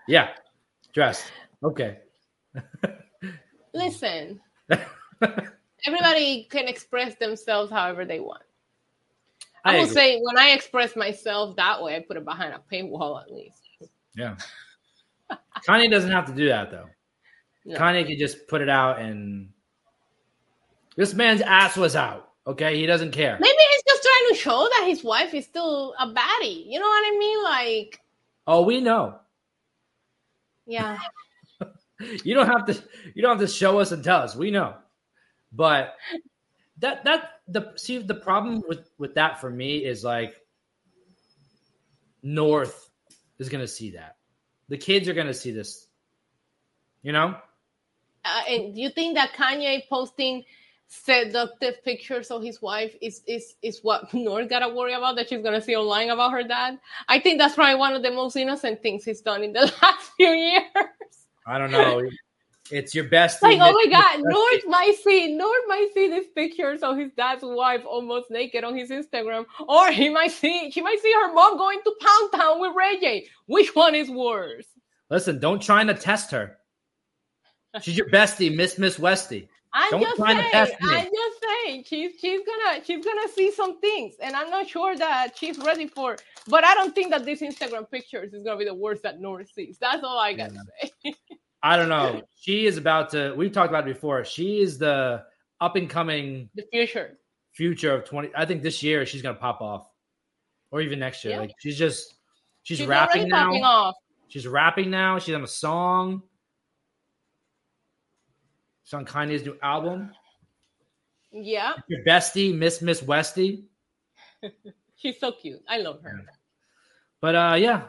[0.08, 0.30] Yeah.
[0.92, 1.30] Dressed.
[1.62, 1.98] Okay.
[3.74, 4.40] Listen,
[5.86, 8.42] everybody can express themselves however they want.
[9.64, 9.94] I, I will agree.
[9.94, 13.62] say when I express myself that way, I put it behind a paywall at least.
[14.16, 14.36] Yeah.
[15.66, 16.86] Kanye doesn't have to do that though.
[17.64, 17.78] No.
[17.78, 19.48] Kanye could just put it out and
[20.96, 22.28] this man's ass was out.
[22.46, 23.38] Okay, he doesn't care.
[23.40, 26.64] Maybe he's just trying to show that his wife is still a baddie.
[26.66, 27.44] You know what I mean?
[27.44, 28.00] Like,
[28.48, 29.20] Oh, we know.
[30.66, 30.98] yeah.
[32.24, 32.74] You don't have to.
[33.14, 34.36] You don't have to show us and tell us.
[34.36, 34.74] We know.
[35.52, 35.96] But
[36.78, 40.34] that that the see the problem with with that for me is like
[42.22, 42.90] North
[43.38, 44.16] is going to see that.
[44.68, 45.86] The kids are going to see this.
[47.02, 47.36] You know?
[48.24, 50.44] Uh, and do you think that Kanye posting
[50.86, 55.42] seductive pictures of his wife is is is what North gotta worry about that she's
[55.42, 56.78] gonna see online about her dad?
[57.08, 60.10] I think that's probably one of the most innocent things he's done in the last
[60.16, 61.21] few years.
[61.46, 62.02] I don't know.
[62.70, 63.42] it's your best.
[63.42, 67.42] Like, oh my god, North might see North might see these pictures of his dad's
[67.42, 71.56] wife almost naked on his Instagram, or he might see she might see her mom
[71.56, 73.26] going to Pound Town with Ray J.
[73.46, 74.66] Which one is worse?
[75.10, 76.58] Listen, don't try to test her.
[77.80, 79.48] She's your bestie, Miss Miss Westy.
[79.74, 80.50] I'm Don't just saying.
[80.82, 81.84] I'm just saying.
[81.86, 85.86] She's she's gonna she's gonna see some things, and I'm not sure that she's ready
[85.86, 86.16] for.
[86.48, 89.50] But I don't think that these Instagram pictures is gonna be the worst that North
[89.54, 89.78] sees.
[89.80, 91.14] That's all I gotta say.
[91.62, 92.22] I don't know.
[92.40, 93.34] She is about to.
[93.36, 94.24] We've talked about it before.
[94.24, 95.22] She is the
[95.60, 97.18] up and coming the future.
[97.52, 98.30] future of twenty.
[98.36, 99.88] I think this year she's gonna pop off,
[100.70, 101.34] or even next year.
[101.34, 101.40] Yeah.
[101.40, 102.14] Like she's just
[102.62, 103.52] she's, She's rapping now.
[103.62, 103.94] off.
[104.28, 105.18] She's rapping now.
[105.18, 106.22] She's on a song.
[108.92, 110.10] On Kanye's new album.
[111.32, 111.74] Yeah.
[111.88, 113.64] Your bestie, Miss Miss Westy.
[114.96, 115.62] She's so cute.
[115.68, 116.24] I love her.
[117.20, 117.84] But uh, yeah.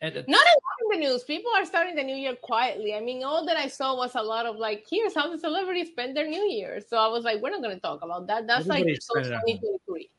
[0.00, 1.24] And, Not a lot in the news.
[1.24, 2.94] People are starting the new year quietly.
[2.94, 5.88] I mean, all that I saw was a lot of like, here's how the celebrities
[5.88, 6.80] spend their new year.
[6.86, 8.46] So I was like, we're not going to talk about that.
[8.46, 9.58] That's like so spending it at home.
[9.86, 10.10] 2023.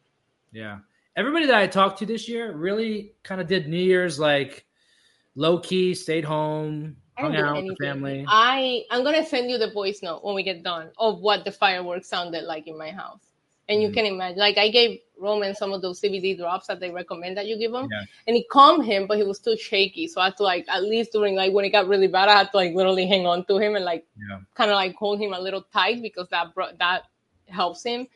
[0.51, 0.79] Yeah.
[1.15, 4.65] Everybody that I talked to this year really kind of did New Year's like
[5.35, 8.25] low key, stayed home, I hung out with family.
[8.27, 11.51] I I'm gonna send you the voice note when we get done of what the
[11.51, 13.21] fireworks sounded like in my house,
[13.69, 13.93] and you Mhm.
[13.93, 14.37] can imagine.
[14.39, 17.73] Like I gave Roman some of those CBD drops that they recommend that you give
[17.73, 18.03] him, Yeah.
[18.27, 20.07] and it calmed him, but he was still shaky.
[20.07, 22.33] So I had to like at least during like when it got really bad, I
[22.37, 24.39] had to like literally hang on to him and like Yeah.
[24.53, 27.03] kind of like hold him a little tight because that brought that
[27.47, 28.07] helps him.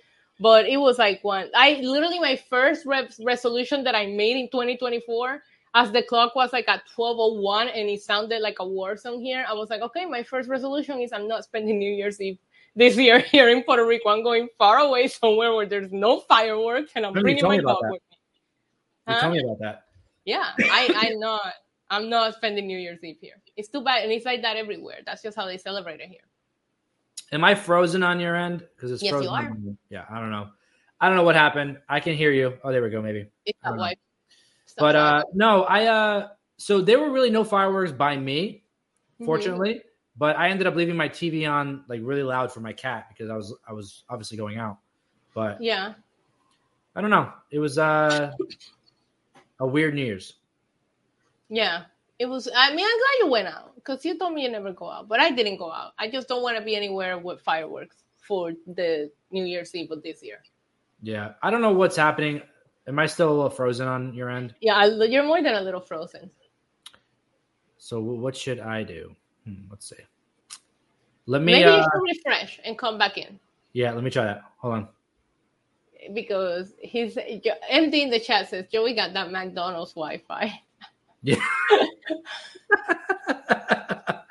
[0.42, 1.50] But it was like one.
[1.56, 5.44] I literally my first re- resolution that I made in 2024
[5.76, 9.46] as the clock was like at 1201 and it sounded like a war song here
[9.48, 12.38] i was like okay my first resolution is i'm not spending new year's eve
[12.76, 16.92] this year here in puerto rico i'm going far away somewhere where there's no fireworks
[16.96, 18.18] and i'm bringing my dog with me
[19.08, 19.20] Huh?
[19.22, 19.84] tell me about that.
[20.26, 21.54] yeah i i'm not
[21.90, 24.98] i'm not spending new year's eve here it's too bad and it's like that everywhere
[25.06, 26.22] that's just how they celebrate it here
[27.32, 28.66] Am I frozen on your end?
[28.76, 29.36] Because it's Yes, you frozen.
[29.36, 29.58] are.
[29.92, 30.50] Yeah, I don't know.
[31.00, 31.78] I don't know what happened.
[31.88, 32.58] I can hear you.
[32.64, 33.04] Oh, there we go.
[33.04, 33.28] Maybe.
[33.46, 33.84] it's that don't know.
[33.84, 33.96] way
[34.80, 36.28] But uh no, I uh
[36.58, 38.64] so there were really no fireworks by me,
[39.20, 39.26] Mhm.
[39.26, 39.82] fortunately.
[40.18, 43.30] But I ended up leaving my TV on like really loud for my cat because
[43.30, 44.78] I was I was obviously going out.
[45.34, 45.94] But yeah
[46.96, 47.32] I don't know.
[47.52, 48.32] It was uh
[49.60, 50.36] a weird New Year's.
[51.50, 51.84] Yeah,
[52.20, 52.48] it was.
[52.56, 55.08] I mean, I'm glad you went out because you told me you never go out,
[55.08, 55.94] but I didn't go out.
[55.98, 60.04] I just don't want to be anywhere with fireworks for the New Year's Eve of
[60.04, 60.44] this year.
[61.02, 61.34] Yeah.
[61.42, 62.42] I don't know what's happening.
[62.90, 64.54] Am I still a little frozen on your end?
[64.60, 66.30] Yeah, I, you're more than a little frozen.
[67.78, 69.16] So what should I do?
[69.46, 69.96] Hmm, let's see.
[71.26, 73.40] Let me Maybe uh you should refresh and come back in
[73.74, 74.42] yeah, let me try that.
[74.58, 74.88] Hold on.
[76.14, 77.18] because he's
[77.70, 80.62] empty in the chat says Joey got that McDonald's Wi-Fi.
[81.22, 81.36] Yeah.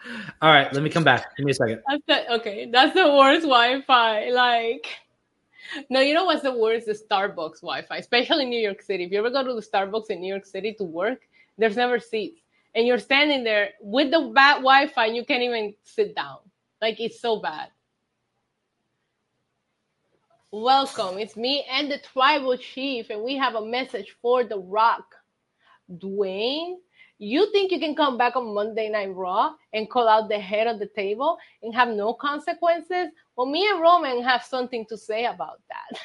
[0.41, 1.37] All right, let me come back.
[1.37, 1.83] Give me a second.
[1.89, 2.71] That's the, okay.
[2.71, 4.31] That's the worst Wi-Fi.
[4.31, 4.87] Like,
[5.91, 6.87] no, you know what's the worst?
[6.87, 9.05] The Starbucks Wi-Fi, especially in New York City.
[9.05, 11.99] If you ever go to the Starbucks in New York City to work, there's never
[11.99, 12.41] seats,
[12.75, 16.39] and you're standing there with the bad Wi-Fi, and you can't even sit down.
[16.81, 17.69] Like it's so bad.
[20.51, 21.19] Welcome.
[21.19, 25.15] It's me and the tribal chief, and we have a message for The Rock.
[25.91, 26.77] Dwayne,
[27.19, 30.67] you think you can come back on Monday Night Raw and call out the head
[30.67, 33.09] of the table and have no consequences?
[33.37, 36.01] Well, me and Roman have something to say about that.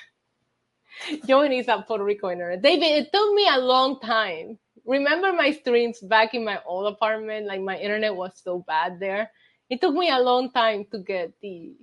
[1.27, 2.61] Joey is a Puerto Rico internet.
[2.61, 4.57] David, it took me a long time.
[4.85, 7.47] Remember my streams back in my old apartment?
[7.47, 9.31] Like my internet was so bad there.
[9.69, 11.73] It took me a long time to get the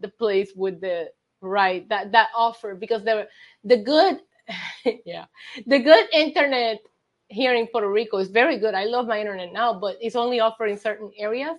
[0.00, 1.10] the place with the
[1.40, 3.26] right that that offer because the
[3.64, 4.20] the good
[5.04, 5.26] yeah
[5.66, 6.80] the good internet
[7.32, 8.74] here in Puerto Rico is very good.
[8.74, 11.56] I love my internet now, but it's only offered in certain areas.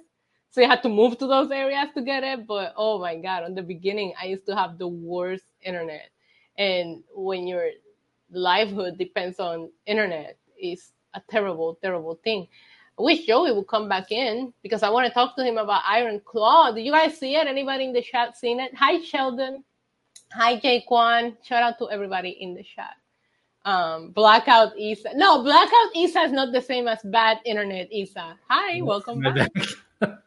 [0.51, 2.45] So you had to move to those areas to get it.
[2.45, 6.09] But oh my God, on the beginning, I used to have the worst internet.
[6.57, 7.69] And when your
[8.31, 12.47] livelihood depends on internet, it's a terrible, terrible thing.
[12.99, 15.81] I wish Joey would come back in because I want to talk to him about
[15.87, 16.71] Iron Claw.
[16.71, 17.47] Did you guys see it?
[17.47, 18.75] Anybody in the chat seen it?
[18.75, 19.63] Hi, Sheldon.
[20.33, 21.35] Hi, Jaquan.
[21.43, 22.93] Shout out to everybody in the chat
[23.65, 28.81] um blackout isa no blackout isa is not the same as bad internet isa hi
[28.81, 29.51] welcome My back.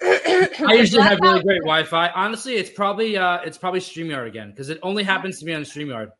[0.00, 2.10] I usually have really great Wi-Fi.
[2.10, 5.62] Honestly, it's probably uh it's probably StreamYard again because it only happens to me on
[5.62, 6.12] StreamYard.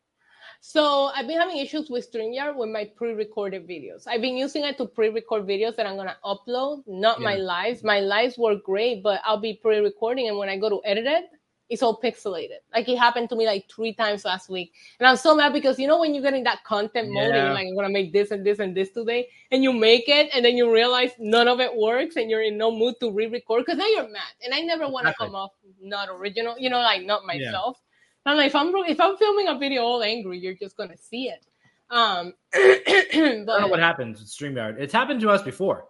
[0.61, 4.77] so i've been having issues with streamyard with my pre-recorded videos i've been using it
[4.77, 9.01] to pre-record videos that i'm going to upload not my lives my lives work great
[9.01, 11.25] but i'll be pre-recording and when i go to edit it
[11.69, 15.15] it's all pixelated like it happened to me like three times last week and i'm
[15.15, 17.67] so mad because you know when you get in that content mode and you're like
[17.67, 20.57] i'm gonna make this and this and this today and you make it and then
[20.57, 23.87] you realize none of it works and you're in no mood to re-record because now
[23.87, 25.27] you're mad and i never want to Exactly.
[25.27, 25.51] come off
[25.81, 27.51] not original you know like not Yeah.
[27.51, 27.81] myself
[28.25, 31.29] i'm like if i'm if i'm filming a video all angry you're just gonna see
[31.29, 31.45] it
[31.91, 34.79] um I don't know what but happens with StreamYard.
[34.79, 35.88] It's happened to us before.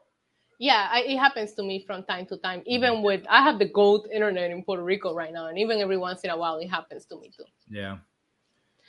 [0.60, 3.66] Yeah I, it happens to me from time to time even with i have the
[3.70, 6.68] gold internet in puerto rico right now and even every once in a while it
[6.68, 7.97] happens to me too Yeah.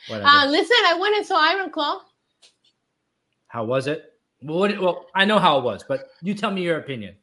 [0.09, 0.29] Whatever.
[0.29, 2.03] uh, listen i went and saw iron claw
[3.51, 4.13] how was it?
[4.43, 7.17] Well, what, well, I know how it was, but you tell me your opinion.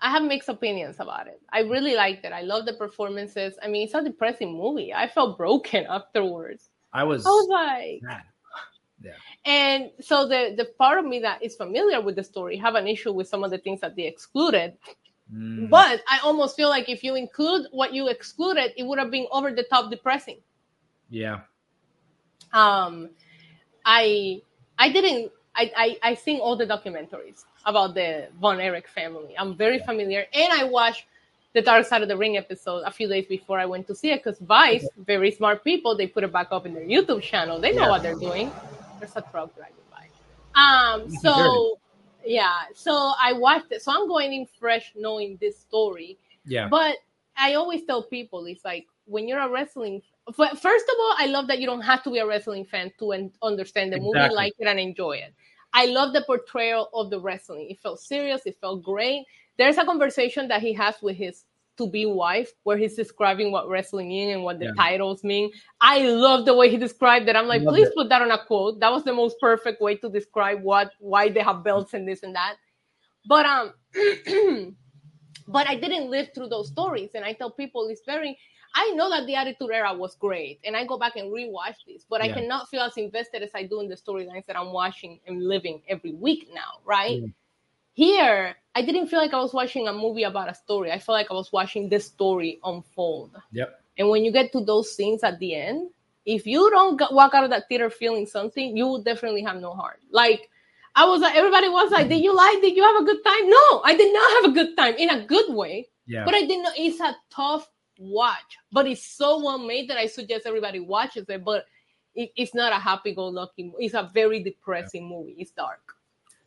[0.00, 1.40] I have mixed opinions about it.
[1.52, 2.32] I really liked it.
[2.32, 3.58] I love the performances.
[3.60, 4.94] I mean, it's a depressing movie.
[4.94, 6.70] I felt broken afterwards.
[6.92, 8.02] I was, I was like,
[9.44, 12.86] and so the the part of me that is familiar with the story have an
[12.86, 14.76] issue with some of the things that they excluded.
[15.32, 19.10] Mm, But I almost feel like if you include what you excluded, it would have
[19.10, 20.38] been over the top depressing.
[21.10, 21.40] yeah,
[22.52, 23.10] Um,
[23.84, 24.42] I
[24.78, 25.32] I didn't.
[25.56, 29.34] I, I I seen all the documentaries about the Von Erich family.
[29.38, 31.06] I'm very familiar, and I watched
[31.52, 34.10] the Dark Side of the Ring episode a few days before I went to see
[34.10, 37.60] it because Vice, very smart people, they put it back up in their YouTube channel.
[37.60, 37.88] They know Yeah.
[37.88, 38.54] what they're doing.
[38.98, 40.08] There's a truck driving by.
[40.60, 41.78] Um, so
[42.24, 43.82] yeah, so I watched it.
[43.82, 46.18] So I'm going in fresh, knowing this story.
[46.44, 46.68] Yeah.
[46.68, 46.96] But
[47.36, 50.02] I always tell people it's like when you're a wrestling.
[50.36, 52.92] But first of all, I love that you don't have to be a wrestling fan
[52.98, 55.34] to un- understand the movie, like it, and enjoy it.
[55.74, 57.68] I love the portrayal of the wrestling.
[57.68, 58.42] It felt serious.
[58.46, 59.24] It felt great.
[59.58, 61.44] There's a conversation that he has with his
[61.76, 64.74] to be wife where he's describing what wrestling is and what the Yeah.
[64.76, 65.50] titles mean.
[65.80, 67.36] I love the way he described it.
[67.36, 67.94] I'm like, please it.
[67.94, 68.80] put that on a quote.
[68.80, 72.22] That was the most perfect way to describe what why they have belts and this
[72.22, 72.56] and that.
[73.26, 73.72] But um
[75.48, 77.10] but I didn't live through those stories.
[77.14, 78.38] And I tell people it's very
[78.76, 82.04] I know that the Attitude Era was great, and I go back and rewatch this,
[82.10, 85.20] but I cannot feel as invested as I do in the storylines that I'm watching
[85.28, 87.22] and living every week now, right?
[87.22, 87.28] Yeah.
[87.92, 90.90] Here, I didn't feel like I was watching a movie about a story.
[90.90, 93.36] I felt like I was watching this story unfold.
[93.52, 93.80] Yep.
[93.98, 95.90] And when you get to those scenes at the end,
[96.26, 99.74] if you don't walk out of that theater feeling something, you will definitely have no
[99.74, 100.00] heart.
[100.10, 100.50] Like,
[100.96, 102.60] I was like, everybody was like, Did you like?
[102.60, 103.48] Did you have a good time?
[103.48, 105.88] No, I did not have a good time in a good way.
[106.06, 106.24] Yeah.
[106.24, 107.68] But I didn't know it's a tough
[107.98, 111.44] watch, but it's so well made that I suggest everybody watches it.
[111.44, 111.66] But
[112.14, 113.72] it, it's not a happy go lucky.
[113.78, 115.36] It's a very depressing movie.
[115.38, 115.93] It's dark.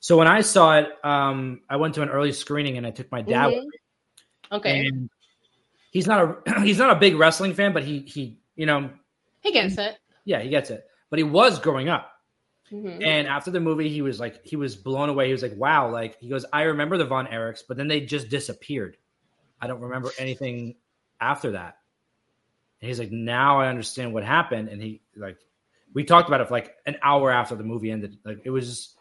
[0.08, 3.12] So when I saw it, um, I went to an early screening and I took
[3.12, 3.48] my dad.
[3.48, 3.64] with Mhm.
[3.66, 3.78] me.
[4.54, 5.10] Okay, And
[5.92, 8.90] he's not a he's not a big wrestling fan, but he he you know
[9.42, 9.98] he gets it.
[10.24, 10.88] yeah he gets it.
[11.10, 12.10] But he was growing up,
[12.72, 13.06] Mhm.
[13.06, 15.26] and after the movie, he was like he was blown away.
[15.26, 18.00] He was like, "Wow!" Like he goes, "I remember the Von Erichs, but then they
[18.00, 18.96] just disappeared.
[19.60, 20.78] I don't remember anything
[21.20, 21.80] after that."
[22.80, 25.38] And he's like, "Now I understand what happened." And he like
[25.94, 28.18] we talked about it for like an hour after the movie ended.
[28.24, 28.94] Like it was.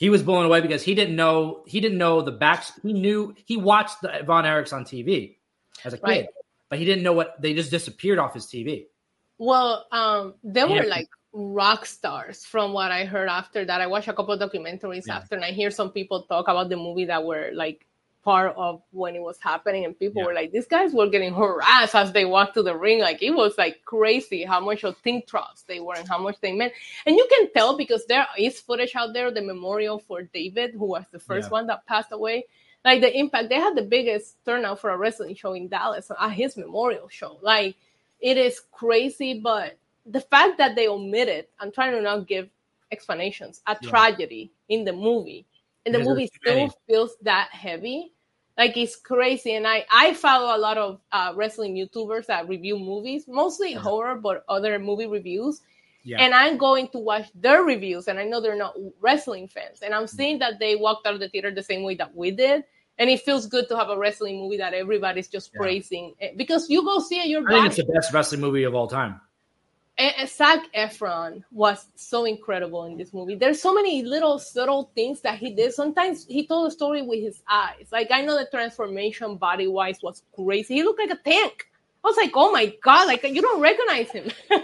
[0.00, 2.64] He was blown away because he didn't know he didn't know the back.
[2.82, 5.36] He knew he watched the Von Erichs on TV
[5.84, 6.26] as a kid, Right.
[6.70, 8.86] but he didn't know what they just disappeared off his TV.
[9.36, 13.82] Well, um, they were like rock stars from what I heard after that.
[13.82, 15.16] I watched a couple of documentaries Yeah.
[15.18, 17.86] after, and I hear some people talk about the movie that were like
[18.22, 20.26] part of when it was happening, and people Yeah.
[20.26, 23.00] were like, "These guys were getting harassed as they walked to the ring.
[23.00, 26.38] Like it was like crazy how much of think troughs they were and how much
[26.40, 26.72] they meant."
[27.06, 30.84] And you can tell because there is footage out there, the memorial for David, who
[30.86, 31.52] was the first Yeah.
[31.52, 32.44] one that passed away.
[32.84, 36.30] Like the impact, they had the biggest turnout for a wrestling show in Dallas at
[36.32, 37.38] his memorial show.
[37.42, 37.76] Like
[38.20, 42.48] it is crazy, but the fact that they omitted, I'm trying to not give
[42.90, 43.88] explanations, a Yeah.
[43.88, 45.46] tragedy in the movie,
[45.86, 46.70] and the movie still many.
[46.88, 48.12] feels that heavy.
[48.58, 52.78] Like it's crazy, and I I follow a lot of uh, wrestling YouTubers that review
[52.78, 53.80] movies, mostly Yeah.
[53.80, 55.62] horror, but other movie reviews.
[56.02, 59.82] Yeah, And I'm going to watch their reviews, and I know they're not wrestling fans,
[59.82, 62.30] and I'm seeing that they walked out of the theater the same way that we
[62.30, 62.64] did.
[62.98, 65.60] And it feels good to have a wrestling movie that everybody's just Yeah.
[65.60, 68.64] praising Eh, because you go see it, you're I think it's the best wrestling movie
[68.64, 69.20] of all time.
[69.98, 73.34] And, and Zac Efron was so incredible in this movie.
[73.34, 75.74] There's so many little subtle things that he did.
[75.74, 77.88] Sometimes he told a story with his eyes.
[77.92, 80.74] Like I know the transformation body wise was crazy.
[80.76, 81.66] He looked like a tank.
[82.02, 84.30] I was like, oh my god, like you don't recognize him.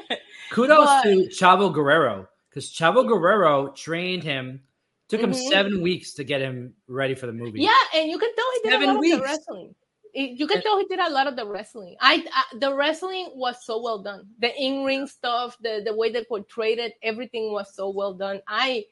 [0.50, 4.62] Kudos But- to Chavo Guerrero because Chavo Guerrero trained him.
[5.08, 5.48] Took him Mhm.
[5.50, 7.60] seven weeks to get him ready for the movie.
[7.60, 9.16] yeah, and you can tell he did Seven a lot of weeks.
[9.16, 9.74] the wrestling.
[10.16, 11.94] It- You can tell he did a lot of the wrestling.
[12.00, 14.26] I, I the wrestling was so well done.
[14.40, 18.40] The in ring stuff, the the way they portrayed it, everything was so well done.
[18.48, 18.84] I,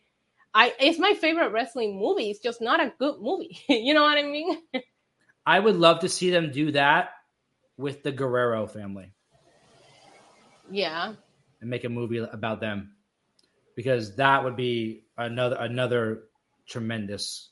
[0.52, 2.30] I it's my favorite wrestling movie.
[2.30, 3.58] It's just not a good movie.
[3.68, 4.58] you know what I mean?
[5.46, 7.10] I would love to see them do that
[7.76, 9.10] with the Guerrero family
[10.70, 11.14] Yeah.
[11.60, 12.94] and make a movie about them
[13.76, 16.24] because that would be another another
[16.66, 17.50] tremendous.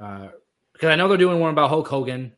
[0.00, 0.28] Uh,
[0.72, 2.32] because I know they're doing one about Hulk Hogan.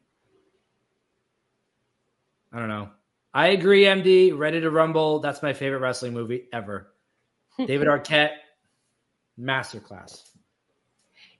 [2.53, 2.90] I don't know.
[3.32, 4.36] I agree, MD.
[4.36, 5.20] Ready to Rumble.
[5.20, 6.92] That's my favorite wrestling movie ever.
[7.59, 8.32] David Arquette,
[9.38, 10.30] masterclass.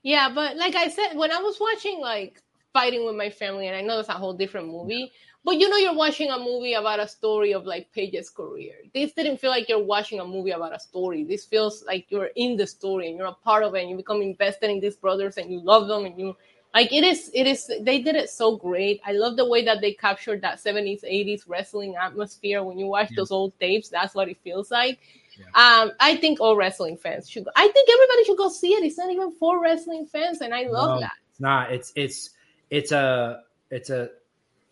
[0.03, 2.41] Yeah, but like I said, when I was watching like
[2.73, 5.11] Fighting with My Family, and I know that's a whole different movie,
[5.43, 8.75] but you know you're watching a movie about a story of like Paige's career.
[8.93, 11.23] This didn't feel like you're watching a movie about a story.
[11.23, 13.97] This feels like you're in the story and you're a part of it and you
[13.97, 16.35] become invested in these brothers and you love them and you
[16.73, 19.01] like it is it is they did it so great.
[19.05, 22.63] I love the way that they captured that 70s, 80s wrestling atmosphere.
[22.63, 23.15] When you watch Yeah.
[23.17, 24.99] those old tapes, that's what it feels like.
[25.37, 25.45] Yeah.
[25.55, 27.51] Um, I think all wrestling fans should go.
[27.55, 28.83] I think everybody should go see it.
[28.83, 31.13] It's not even for wrestling fans, and I love No, that.
[31.29, 31.71] It's not.
[31.71, 32.29] It's it's
[32.69, 34.09] it's a it's a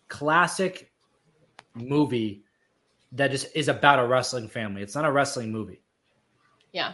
[0.08, 0.90] classic
[1.74, 2.42] movie
[3.12, 4.82] that just is about a wrestling family.
[4.82, 5.82] It's not a wrestling movie.
[6.72, 6.92] Yeah.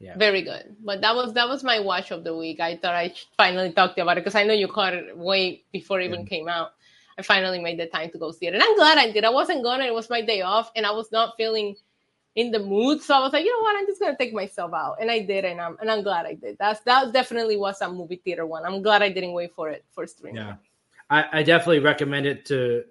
[0.00, 0.16] Yeah.
[0.16, 0.76] Very good.
[0.82, 2.58] But that was that was my watch of the week.
[2.58, 6.00] I thought I finally talked about it because I know you caught it way before
[6.00, 6.26] it even Yeah.
[6.26, 6.72] came out.
[7.18, 8.54] I finally made the time to go see it.
[8.54, 9.24] And I'm glad I did.
[9.26, 11.76] I wasn't gonna, it was my day off and I was not feeling
[12.34, 13.02] in the mood.
[13.02, 14.96] So I was like, you know what, I'm just gonna take myself out.
[15.00, 16.56] And I did, and I'm and I'm glad I did.
[16.58, 18.64] That's that definitely was a movie theater one.
[18.64, 20.36] I'm glad I didn't wait for it for streaming.
[20.36, 20.54] Yeah.
[21.10, 22.84] I, I definitely recommend it to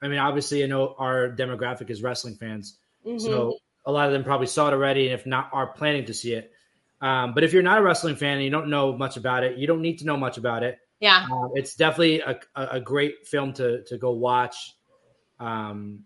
[0.00, 2.78] I mean, obviously you know our demographic is wrestling fans.
[3.04, 3.20] Mhm.
[3.20, 3.58] So
[3.88, 6.34] a lot of them probably saw it already, and if not, are planning to see
[6.34, 6.52] it.
[7.00, 9.56] Um, but if you're not a wrestling fan and you don't know much about it,
[9.56, 10.78] you don't need to know much about it.
[11.00, 11.26] yeah.
[11.32, 14.74] Uh, it's definitely a, a, great film to to go watch.
[15.40, 16.00] Um,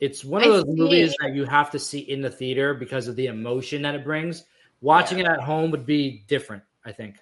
[0.00, 3.14] it's one of those movies that you have to see in the theater because of
[3.14, 4.44] the emotion that it brings.
[4.80, 7.16] Watching it at home would be different, I think.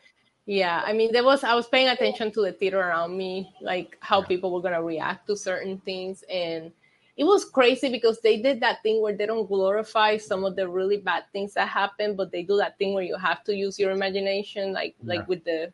[0.47, 3.99] Yeah, I mean, there was I was paying attention to the theater around me, like
[4.01, 4.29] how Yeah.
[4.29, 6.73] people were gonna react to certain things, and
[7.21, 10.67] it was crazy because they did that thing where they don't glorify some of the
[10.67, 13.79] really bad things that happen, but they do that thing where you have to use
[13.79, 15.17] your imagination, like Yeah.
[15.17, 15.71] like with the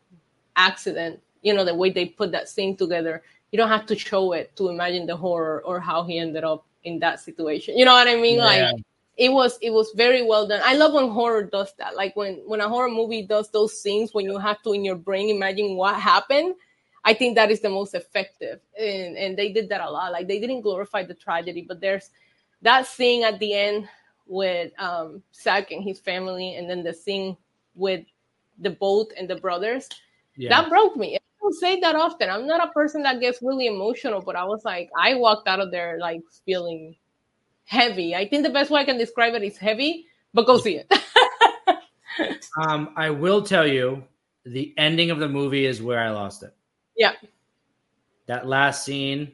[0.57, 3.23] accident, you know, the way they put that scene together.
[3.53, 6.65] You don't have to show it to imagine the horror or how he ended up
[6.83, 7.77] in that situation.
[7.77, 8.39] You know what I mean?
[8.39, 8.51] Yeah.
[8.51, 8.75] Like
[9.15, 10.59] it was it was very well done.
[10.65, 11.95] I love when horror does that.
[11.95, 14.97] Like when when a horror movie does those scenes when you have to in your
[14.99, 16.55] brain imagine what happened.
[17.07, 20.11] I think that is the most effective, and and they did that a lot.
[20.11, 22.09] Like they didn't glorify the tragedy, but there's
[22.61, 23.87] that scene at the end
[24.25, 27.37] with um Zac and his family, and then the scene
[27.75, 28.03] with
[28.59, 29.87] the boat and the brothers.
[30.35, 30.49] Yeah.
[30.49, 31.15] That broke me.
[31.15, 32.29] I don't say that often.
[32.29, 35.61] I'm not a person that gets really emotional, but I was like, I walked out
[35.61, 36.97] of there like feeling
[37.63, 38.15] heavy.
[38.15, 40.91] I think the best way I can describe it is heavy, but go see it.
[42.57, 44.03] Um, I will tell you,
[44.43, 46.55] the ending of the movie is where I lost it.
[46.97, 47.13] Yeah.
[48.25, 49.31] That last scene,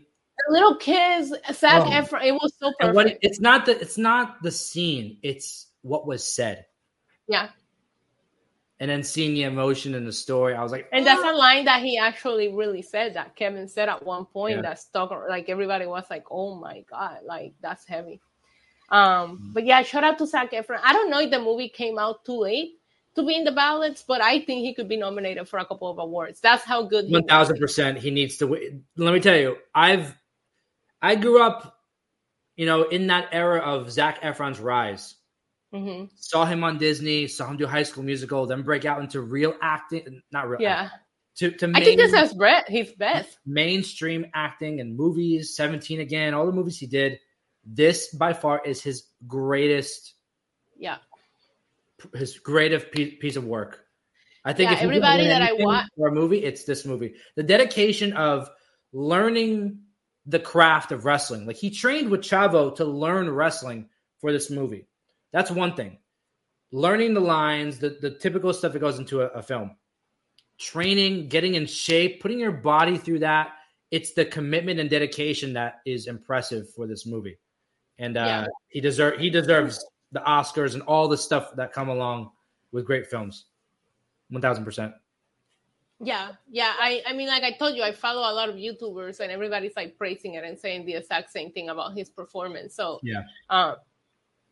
[0.47, 1.89] The little kids, Zac Oh.
[1.89, 3.23] Efron, it was so and what perfect.
[3.25, 6.65] it's not the it's not the scene, it's what was said,
[7.27, 7.49] yeah.
[8.79, 10.53] and then seeing the emotion in the story.
[10.55, 13.89] I was like, And that's a line that he actually really said that Kevin said
[13.89, 14.61] at one point Yeah.
[14.63, 18.21] that stuck like everybody was like, Oh my god, like that's heavy.
[18.89, 20.79] Um, but yeah, shout out to Zac Efron.
[20.83, 22.79] I don't know if the movie came out too late
[23.15, 25.89] to be in the ballots, but I think he could be nominated for a couple
[25.89, 26.39] of awards.
[26.39, 28.83] That's how good he One thousand percent, he needs to win.
[28.97, 30.15] Let me tell you, I've
[31.01, 31.77] I grew up,
[32.55, 35.15] you know, in that era of Zac Efron's rise.
[35.73, 36.09] Mhm.
[36.15, 39.55] Saw him on Disney, saw him do High School Musical, then break out into real
[39.61, 40.89] acting, not real, Yeah.
[41.37, 43.39] to to I think this is Brett He's best.
[43.45, 45.55] mainstream acting and movies.
[45.55, 47.19] Seventeen again, all the movies he did.
[47.65, 50.13] This by far is his greatest,
[50.77, 50.97] Yeah.
[52.15, 53.85] His greatest piece, piece of work.
[54.45, 57.15] I think Yeah, everybody that I anything wa- for a movie, it's this movie.
[57.35, 58.49] The dedication of
[58.91, 59.79] learning
[60.25, 61.45] the craft of wrestling.
[61.45, 63.89] Like he trained with Chavo to learn wrestling
[64.19, 64.87] for this movie.
[65.31, 65.97] That's one thing.
[66.71, 69.75] Learning the lines, the, the typical stuff that goes into a, a film.
[70.59, 73.53] Training, getting in shape, putting your body through that.
[73.91, 77.37] It's the commitment and dedication that is impressive for this movie.
[77.97, 78.47] And uh, Yeah.
[78.69, 82.31] he deserve he deserves the Oscars and all the stuff that come along
[82.71, 83.45] with great films.
[84.29, 84.93] One thousand percent.
[85.99, 86.73] Yeah, yeah.
[86.79, 89.75] I, I mean, like I told you, I follow a lot of YouTubers, and everybody's
[89.75, 92.75] like praising it and saying the exact same thing about his performance.
[92.75, 93.21] So Yeah.
[93.49, 93.75] uh,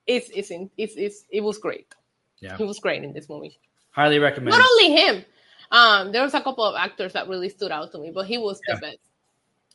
[0.07, 1.93] it's it's in, it's it's it was great.
[2.39, 2.57] Yeah.
[2.57, 3.59] he was great in this movie.
[3.91, 4.57] Highly recommend.
[4.57, 5.26] Not only him,
[5.72, 8.38] um, there was a couple of actors that really stood out to me, but he
[8.38, 8.76] was Yeah.
[8.76, 8.97] the best.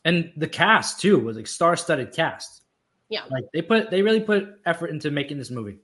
[0.05, 2.63] and the cast too was like star-studded cast.
[3.09, 5.77] Yeah, Like they put they really put effort into making this movie.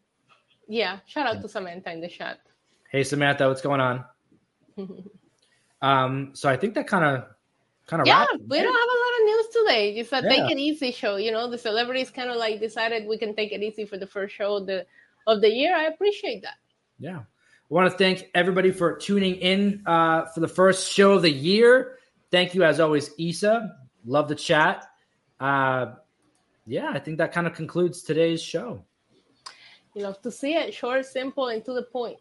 [0.67, 0.99] yeah.
[1.05, 2.39] Shout out to Samantha in the chat.
[2.91, 4.05] Hey Samantha, what's going on?
[5.81, 7.25] Um, so I think that kind of
[7.87, 9.95] kind of yeah, we don't have a lot of news today.
[9.97, 10.29] It's a Yeah.
[10.29, 11.17] take it easy show.
[11.17, 14.07] You know, the celebrities kind of like decided we can take it easy for the
[14.07, 14.85] first show of the
[15.27, 15.75] of the year.
[15.75, 16.55] I appreciate that.
[16.99, 17.17] Yeah.
[17.19, 17.23] I
[17.73, 21.97] want to thank everybody for tuning in uh, for the first show of the year.
[22.31, 23.75] Thank you, as always, Isa.
[24.05, 24.85] Love the chat.
[25.39, 25.95] Uh,
[26.65, 28.83] yeah, I think that kind of concludes today's show.
[29.95, 32.17] You love to see it, short, simple, and to the point.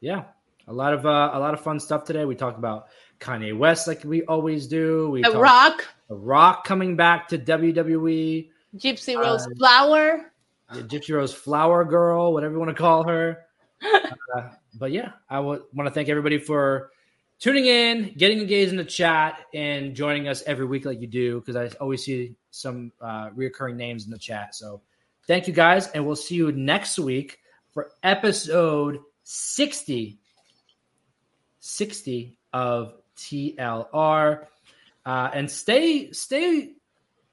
[0.00, 0.24] Yeah,
[0.68, 2.24] a lot of uh, a lot of fun stuff today.
[2.24, 2.86] We talked about
[3.18, 5.10] Kanye West, like we always do.
[5.10, 8.50] We The Rock, The Rock coming back to WWE.
[8.76, 10.30] Gypsy Rose Uh, Flower.
[10.72, 13.38] the Gypsy Rose Flower Girl, whatever you want to call her.
[14.36, 16.90] uh, but yeah, I would want to thank everybody for
[17.40, 21.40] tuning in, getting engaged in the chat, and joining us every week like you do,
[21.40, 24.54] because I always see some uh, reoccurring names in the chat.
[24.54, 24.80] So
[25.26, 27.38] thank you guys, and we'll see you next week
[27.72, 30.18] for episode 60,
[31.60, 34.46] 60 of TLR.
[35.06, 36.72] Uh, and stay stay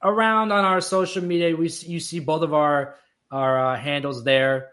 [0.02, 1.56] around on our social media.
[1.56, 2.96] We you see both of our
[3.32, 4.70] our uh, handles there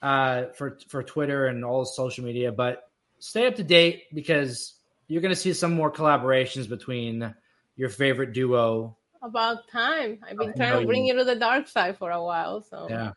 [0.00, 2.52] uh, for for Twitter and all social media.
[2.52, 4.74] But stay up to date because
[5.08, 7.34] you're going to see some more collaborations between
[7.76, 8.96] your favorite duo.
[9.22, 10.18] About time.
[10.28, 12.62] I've been trying to bring you to the dark side for a while.
[12.62, 13.12] So yeah.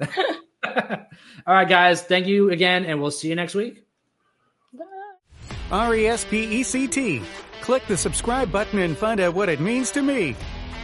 [1.46, 2.02] all right, guys.
[2.02, 3.84] Thank you again, and we'll see you next week.
[5.70, 7.22] R E S P E C T.
[7.60, 10.36] Click the subscribe button and find out what it means to me.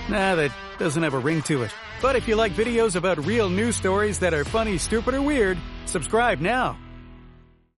[0.09, 1.70] Nah, that doesn't have a ring to it.
[2.00, 5.57] But if you like videos about real news stories that are funny, stupid, or weird,
[5.86, 6.76] subscribe now.